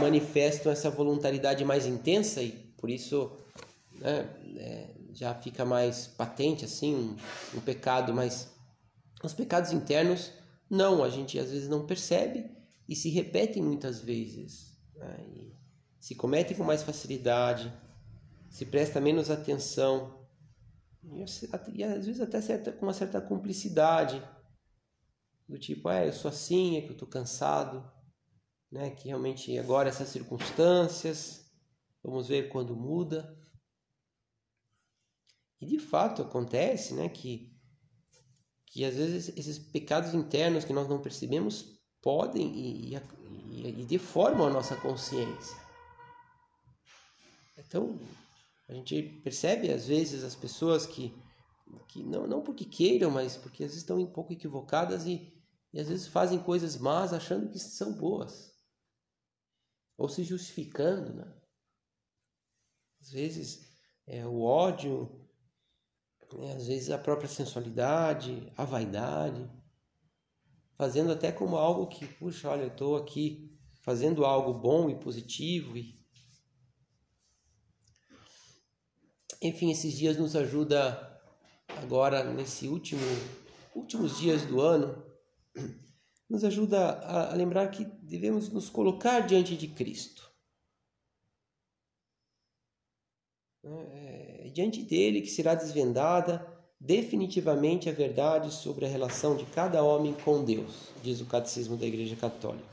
manifestam 0.00 0.72
essa 0.72 0.88
voluntariedade 0.88 1.62
mais 1.62 1.86
intensa 1.86 2.42
e 2.42 2.52
por 2.78 2.88
isso 2.88 3.30
né, 3.92 4.26
é, 4.56 4.86
já 5.12 5.34
fica 5.34 5.62
mais 5.66 6.06
patente 6.06 6.64
assim 6.64 6.94
um, 6.94 7.16
um 7.58 7.60
pecado, 7.60 8.14
mas 8.14 8.50
os 9.22 9.34
pecados 9.34 9.70
internos 9.70 10.32
não, 10.70 11.04
a 11.04 11.10
gente 11.10 11.38
às 11.38 11.50
vezes 11.50 11.68
não 11.68 11.84
percebe 11.84 12.46
e 12.88 12.96
se 12.96 13.10
repetem 13.10 13.62
muitas 13.62 14.00
vezes. 14.00 14.74
Né, 14.96 15.50
se 16.00 16.14
comete 16.14 16.54
com 16.54 16.64
mais 16.64 16.82
facilidade, 16.82 17.70
se 18.48 18.64
presta 18.64 19.02
menos 19.02 19.30
atenção 19.30 20.19
e 21.02 21.84
às 21.84 22.06
vezes 22.06 22.20
até 22.20 22.40
certa, 22.40 22.72
com 22.72 22.86
uma 22.86 22.92
certa 22.92 23.20
cumplicidade, 23.20 24.22
do 25.48 25.58
tipo, 25.58 25.88
é, 25.88 26.06
eu 26.06 26.12
sou 26.12 26.28
assim, 26.28 26.76
é 26.76 26.82
que 26.82 26.88
eu 26.88 26.92
estou 26.92 27.08
cansado, 27.08 27.90
né? 28.70 28.90
que 28.90 29.08
realmente 29.08 29.58
agora 29.58 29.88
essas 29.88 30.08
circunstâncias, 30.08 31.50
vamos 32.02 32.28
ver 32.28 32.48
quando 32.50 32.76
muda. 32.76 33.36
E 35.60 35.66
de 35.66 35.78
fato 35.78 36.22
acontece 36.22 36.94
né, 36.94 37.08
que, 37.08 37.52
que 38.66 38.84
às 38.84 38.94
vezes 38.94 39.36
esses 39.36 39.58
pecados 39.58 40.14
internos 40.14 40.64
que 40.64 40.72
nós 40.72 40.88
não 40.88 41.02
percebemos 41.02 41.78
podem 42.00 42.46
e, 42.54 42.94
e, 42.94 43.80
e 43.82 43.84
deformam 43.84 44.46
a 44.46 44.50
nossa 44.50 44.76
consciência. 44.76 45.56
Então, 47.58 48.00
a 48.70 48.74
gente 48.74 49.02
percebe 49.24 49.72
às 49.72 49.88
vezes 49.88 50.22
as 50.22 50.36
pessoas 50.36 50.86
que, 50.86 51.12
que 51.88 52.04
não, 52.04 52.24
não 52.24 52.40
porque 52.40 52.64
queiram, 52.64 53.10
mas 53.10 53.36
porque 53.36 53.64
às 53.64 53.70
vezes 53.70 53.82
estão 53.82 53.98
um 53.98 54.06
pouco 54.06 54.32
equivocadas 54.32 55.06
e, 55.06 55.28
e 55.72 55.80
às 55.80 55.88
vezes 55.88 56.06
fazem 56.06 56.38
coisas 56.38 56.76
más 56.76 57.12
achando 57.12 57.50
que 57.50 57.58
são 57.58 57.92
boas. 57.92 58.54
Ou 59.98 60.08
se 60.08 60.22
justificando, 60.22 61.12
né? 61.12 61.34
Às 63.00 63.10
vezes 63.10 63.68
é, 64.06 64.24
o 64.24 64.40
ódio, 64.40 65.28
né? 66.34 66.54
às 66.54 66.68
vezes 66.68 66.90
a 66.90 66.98
própria 66.98 67.28
sensualidade, 67.28 68.52
a 68.56 68.64
vaidade, 68.64 69.50
fazendo 70.76 71.10
até 71.10 71.32
como 71.32 71.56
algo 71.56 71.88
que, 71.88 72.06
puxa, 72.06 72.48
olha, 72.48 72.62
eu 72.62 72.68
estou 72.68 72.96
aqui 72.96 73.58
fazendo 73.82 74.24
algo 74.24 74.54
bom 74.54 74.88
e 74.88 74.94
positivo 74.94 75.76
e 75.76 75.99
Enfim, 79.42 79.70
esses 79.70 79.96
dias 79.96 80.18
nos 80.18 80.36
ajuda 80.36 81.08
agora 81.82 82.22
nesse 82.24 82.68
último 82.68 83.00
últimos 83.74 84.18
dias 84.18 84.42
do 84.42 84.60
ano, 84.60 85.02
nos 86.28 86.44
ajuda 86.44 86.90
a, 87.00 87.32
a 87.32 87.34
lembrar 87.34 87.70
que 87.70 87.84
devemos 87.84 88.48
nos 88.48 88.68
colocar 88.68 89.20
diante 89.20 89.56
de 89.56 89.68
Cristo. 89.68 90.30
É, 93.64 94.46
é 94.46 94.50
diante 94.50 94.82
dele 94.82 95.20
que 95.20 95.30
será 95.30 95.54
desvendada 95.54 96.46
definitivamente 96.78 97.88
a 97.88 97.92
verdade 97.92 98.52
sobre 98.52 98.86
a 98.86 98.88
relação 98.88 99.36
de 99.36 99.44
cada 99.46 99.82
homem 99.82 100.14
com 100.14 100.44
Deus, 100.44 100.88
diz 101.02 101.20
o 101.20 101.26
Catecismo 101.26 101.76
da 101.76 101.86
Igreja 101.86 102.16
Católica. 102.16 102.68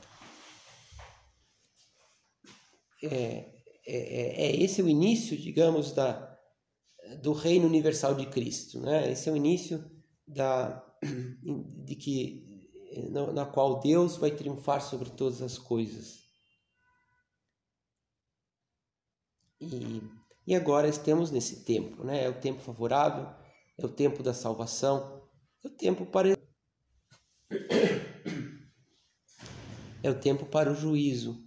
É, 3.02 3.06
é, 3.06 3.86
é, 3.86 4.46
é 4.46 4.56
esse 4.56 4.82
o 4.82 4.88
início, 4.88 5.36
digamos, 5.36 5.92
da, 5.92 6.37
do 7.16 7.32
reino 7.32 7.66
universal 7.66 8.14
de 8.14 8.26
Cristo. 8.26 8.80
Né? 8.80 9.10
Esse 9.12 9.28
é 9.28 9.32
o 9.32 9.36
início 9.36 9.84
da, 10.26 10.84
de 11.84 11.96
que, 11.96 12.46
na, 13.10 13.32
na 13.32 13.46
qual 13.46 13.80
Deus 13.80 14.16
vai 14.16 14.30
triunfar 14.30 14.80
sobre 14.82 15.10
todas 15.10 15.42
as 15.42 15.58
coisas. 15.58 16.26
E, 19.60 20.02
e 20.46 20.54
agora 20.54 20.86
estamos 20.88 21.30
nesse 21.30 21.64
tempo, 21.64 22.04
né? 22.04 22.24
é 22.24 22.28
o 22.28 22.40
tempo 22.40 22.60
favorável, 22.60 23.26
é 23.76 23.84
o 23.84 23.88
tempo 23.88 24.22
da 24.22 24.32
salvação, 24.32 25.28
é 25.64 25.68
o 25.68 25.70
tempo 25.70 26.06
para 26.06 26.28
é 30.02 30.10
o 30.10 30.20
tempo 30.20 30.46
para 30.46 30.70
o 30.70 30.74
juízo 30.74 31.44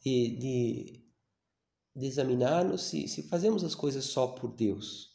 de, 0.00 0.36
de 0.36 1.09
de 2.00 2.06
examinar-nos 2.06 2.82
se, 2.82 3.06
se 3.06 3.22
fazemos 3.22 3.62
as 3.62 3.74
coisas 3.74 4.04
só 4.06 4.26
por 4.28 4.52
Deus. 4.52 5.10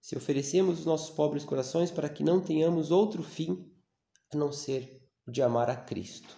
Se 0.00 0.16
oferecemos 0.16 0.80
os 0.80 0.86
nossos 0.86 1.10
pobres 1.10 1.44
corações 1.44 1.90
para 1.90 2.08
que 2.08 2.22
não 2.22 2.40
tenhamos 2.40 2.90
outro 2.90 3.22
fim 3.22 3.70
a 4.32 4.36
não 4.36 4.52
ser 4.52 5.02
o 5.26 5.30
de 5.30 5.42
amar 5.42 5.68
a 5.68 5.76
Cristo. 5.76 6.36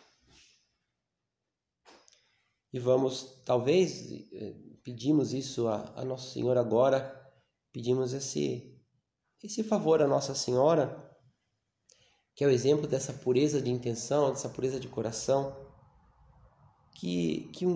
E 2.73 2.79
vamos, 2.79 3.42
talvez, 3.45 4.11
eh, 4.33 4.55
pedimos 4.83 5.33
isso 5.33 5.66
a, 5.66 5.92
a 5.97 6.05
Nosso 6.05 6.33
Senhor 6.33 6.57
agora, 6.57 7.33
pedimos 7.73 8.12
esse, 8.12 8.79
esse 9.42 9.64
favor 9.64 10.01
a 10.01 10.07
Nossa 10.07 10.35
Senhora, 10.35 11.03
que 12.35 12.45
é 12.45 12.47
o 12.47 12.51
exemplo 12.51 12.87
dessa 12.87 13.12
pureza 13.12 13.61
de 13.61 13.71
intenção, 13.71 14.31
dessa 14.31 14.49
pureza 14.49 14.79
de 14.79 14.88
coração, 14.88 15.66
que, 16.97 17.51
que, 17.53 17.67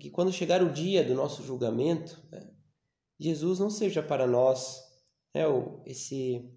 que 0.00 0.10
quando 0.10 0.32
chegar 0.32 0.62
o 0.62 0.72
dia 0.72 1.04
do 1.04 1.14
nosso 1.14 1.44
julgamento, 1.44 2.20
né, 2.30 2.52
Jesus 3.18 3.60
não 3.60 3.70
seja 3.70 4.02
para 4.02 4.26
nós 4.26 4.82
né, 5.32 5.42
esse, 5.84 6.52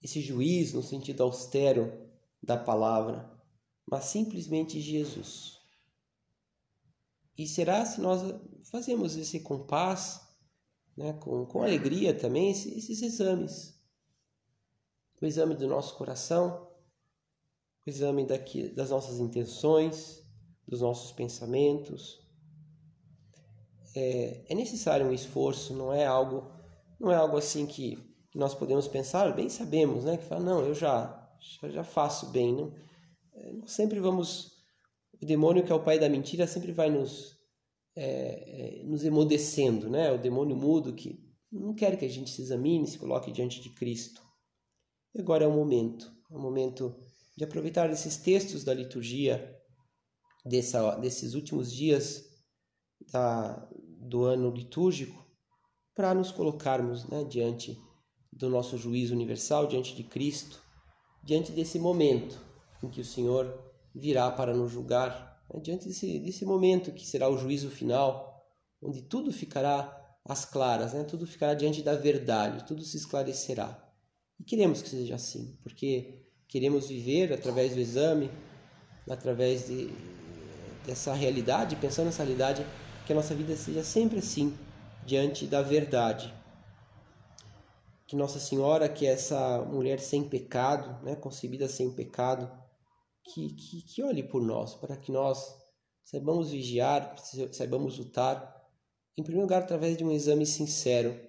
esse 0.00 0.20
juiz 0.20 0.72
no 0.72 0.82
sentido 0.82 1.24
austero 1.24 2.08
da 2.40 2.56
palavra, 2.56 3.28
mas 3.84 4.04
simplesmente 4.04 4.80
Jesus. 4.80 5.58
E 7.36 7.46
será 7.48 7.84
se 7.84 8.00
nós 8.00 8.22
fazemos 8.70 9.16
esse 9.16 9.40
compás, 9.40 10.20
né, 10.96 11.14
com, 11.14 11.44
com 11.46 11.62
alegria 11.62 12.16
também, 12.16 12.50
esses, 12.50 12.76
esses 12.76 13.02
exames. 13.02 13.76
O 15.20 15.26
exame 15.26 15.56
do 15.56 15.66
nosso 15.66 15.96
coração, 15.96 16.70
o 17.84 17.90
exame 17.90 18.24
daqui, 18.24 18.68
das 18.68 18.90
nossas 18.90 19.18
intenções, 19.18 20.27
dos 20.68 20.82
nossos 20.82 21.10
pensamentos. 21.12 22.20
É, 23.96 24.44
é 24.48 24.54
necessário 24.54 25.06
um 25.06 25.12
esforço, 25.12 25.74
não 25.74 25.92
é 25.92 26.04
algo, 26.04 26.52
não 27.00 27.10
é 27.10 27.16
algo 27.16 27.38
assim 27.38 27.66
que, 27.66 27.98
nós 28.34 28.54
podemos 28.54 28.86
pensar, 28.86 29.34
bem 29.34 29.48
sabemos, 29.48 30.04
né? 30.04 30.16
Que 30.16 30.24
fala, 30.24 30.42
não, 30.42 30.60
eu 30.60 30.74
já, 30.74 31.28
já 31.70 31.82
faço 31.82 32.26
bem. 32.26 32.54
Não, 32.54 32.72
é, 33.34 33.66
sempre 33.66 33.98
vamos, 33.98 34.52
o 35.20 35.26
demônio 35.26 35.64
que 35.64 35.72
é 35.72 35.74
o 35.74 35.82
pai 35.82 35.98
da 35.98 36.08
mentira 36.08 36.46
sempre 36.46 36.70
vai 36.70 36.90
nos, 36.90 37.36
é, 37.96 38.80
é, 38.80 38.82
nos 38.84 39.04
emudecendo, 39.04 39.88
né? 39.88 40.12
O 40.12 40.18
demônio 40.18 40.54
mudo 40.54 40.94
que 40.94 41.18
não 41.50 41.74
quer 41.74 41.98
que 41.98 42.04
a 42.04 42.08
gente 42.08 42.30
se 42.30 42.42
examine, 42.42 42.86
se 42.86 42.98
coloque 42.98 43.32
diante 43.32 43.60
de 43.60 43.70
Cristo. 43.70 44.22
E 45.14 45.20
agora 45.20 45.44
é 45.44 45.48
o 45.48 45.52
momento, 45.52 46.12
é 46.30 46.36
o 46.36 46.40
momento 46.40 46.94
de 47.36 47.42
aproveitar 47.42 47.90
esses 47.90 48.18
textos 48.18 48.62
da 48.62 48.74
liturgia 48.74 49.57
dessa, 50.48 50.96
desses 50.96 51.34
últimos 51.34 51.72
dias 51.72 52.24
da, 53.12 53.68
do 54.00 54.24
ano 54.24 54.50
litúrgico 54.50 55.26
para 55.94 56.14
nos 56.14 56.30
colocarmos 56.30 57.06
né, 57.08 57.24
diante 57.24 57.76
do 58.32 58.48
nosso 58.48 58.78
juízo 58.78 59.14
universal, 59.14 59.66
diante 59.66 59.94
de 59.94 60.04
Cristo, 60.04 60.62
diante 61.24 61.52
desse 61.52 61.78
momento 61.78 62.40
em 62.82 62.88
que 62.88 63.00
o 63.00 63.04
Senhor 63.04 63.52
virá 63.94 64.30
para 64.30 64.54
nos 64.54 64.70
julgar, 64.70 65.42
né, 65.52 65.60
diante 65.60 65.88
desse, 65.88 66.18
desse 66.20 66.44
momento 66.44 66.92
que 66.92 67.06
será 67.06 67.28
o 67.28 67.36
juízo 67.36 67.70
final, 67.70 68.46
onde 68.80 69.02
tudo 69.02 69.32
ficará 69.32 69.94
às 70.24 70.44
claras, 70.44 70.92
né, 70.92 71.04
tudo 71.04 71.26
ficará 71.26 71.54
diante 71.54 71.82
da 71.82 71.96
verdade, 71.96 72.64
tudo 72.66 72.82
se 72.82 72.96
esclarecerá. 72.96 73.84
E 74.38 74.44
queremos 74.44 74.80
que 74.80 74.88
seja 74.88 75.16
assim, 75.16 75.58
porque 75.62 76.24
queremos 76.46 76.88
viver 76.88 77.32
através 77.32 77.74
do 77.74 77.80
exame, 77.80 78.30
através 79.10 79.66
de, 79.66 79.88
dessa 80.88 81.12
realidade, 81.12 81.76
pensando 81.76 82.06
nessa 82.06 82.24
realidade, 82.24 82.66
que 83.06 83.12
a 83.12 83.16
nossa 83.16 83.34
vida 83.34 83.54
seja 83.54 83.84
sempre 83.84 84.18
assim, 84.18 84.56
diante 85.04 85.46
da 85.46 85.60
verdade. 85.60 86.34
Que 88.06 88.16
Nossa 88.16 88.40
Senhora, 88.40 88.88
que 88.88 89.06
é 89.06 89.10
essa 89.10 89.62
mulher 89.64 90.00
sem 90.00 90.26
pecado, 90.26 91.04
né, 91.04 91.14
concebida 91.14 91.68
sem 91.68 91.90
pecado, 91.90 92.50
que, 93.22 93.50
que, 93.50 93.82
que 93.82 94.02
olhe 94.02 94.22
por 94.22 94.42
nós, 94.42 94.74
para 94.74 94.96
que 94.96 95.12
nós 95.12 95.54
saibamos 96.02 96.50
vigiar, 96.50 97.14
saibamos 97.52 97.98
lutar, 97.98 98.56
em 99.16 99.22
primeiro 99.22 99.46
lugar, 99.46 99.62
através 99.62 99.96
de 99.96 100.04
um 100.04 100.10
exame 100.10 100.46
sincero 100.46 101.20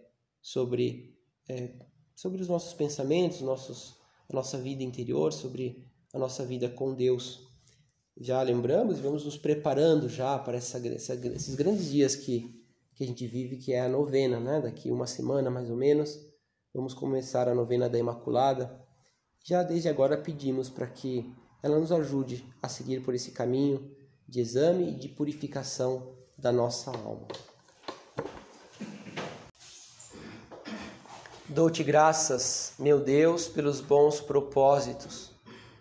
sobre, 0.41 1.17
é, 1.49 1.73
sobre 2.15 2.41
os 2.41 2.47
nossos 2.47 2.73
pensamentos, 2.73 3.41
nossos, 3.41 3.99
a 4.29 4.33
nossa 4.33 4.57
vida 4.57 4.83
interior, 4.83 5.33
sobre 5.33 5.85
a 6.13 6.17
nossa 6.17 6.45
vida 6.45 6.69
com 6.69 6.93
Deus 6.93 7.48
já 8.19 8.41
lembramos 8.41 8.99
e 8.99 9.01
vamos 9.01 9.23
nos 9.23 9.37
preparando 9.37 10.09
já 10.09 10.37
para 10.37 10.57
essa, 10.57 10.77
essa, 10.89 11.13
esses 11.13 11.55
grandes 11.55 11.89
dias 11.89 12.15
que, 12.15 12.53
que 12.93 13.03
a 13.05 13.07
gente 13.07 13.25
vive, 13.25 13.55
que 13.55 13.71
é 13.71 13.79
a 13.79 13.87
novena, 13.87 14.39
né? 14.39 14.59
Daqui 14.59 14.91
uma 14.91 15.07
semana 15.07 15.49
mais 15.49 15.69
ou 15.69 15.77
menos, 15.77 16.19
vamos 16.73 16.93
começar 16.93 17.47
a 17.47 17.55
novena 17.55 17.87
da 17.87 17.97
Imaculada. 17.97 18.85
Já 19.45 19.63
desde 19.63 19.87
agora 19.87 20.17
pedimos 20.17 20.69
para 20.69 20.85
que 20.85 21.33
ela 21.63 21.79
nos 21.79 21.93
ajude 21.93 22.45
a 22.61 22.67
seguir 22.67 23.01
por 23.01 23.15
esse 23.15 23.31
caminho 23.31 23.89
de 24.27 24.41
exame 24.41 24.91
e 24.91 24.95
de 24.95 25.07
purificação 25.07 26.13
da 26.37 26.51
nossa 26.51 26.91
alma. 26.91 27.27
Dou-te 31.47 31.83
graças, 31.83 32.73
meu 32.77 32.99
Deus, 32.99 33.47
pelos 33.47 33.79
bons 33.79 34.19
propósitos 34.19 35.28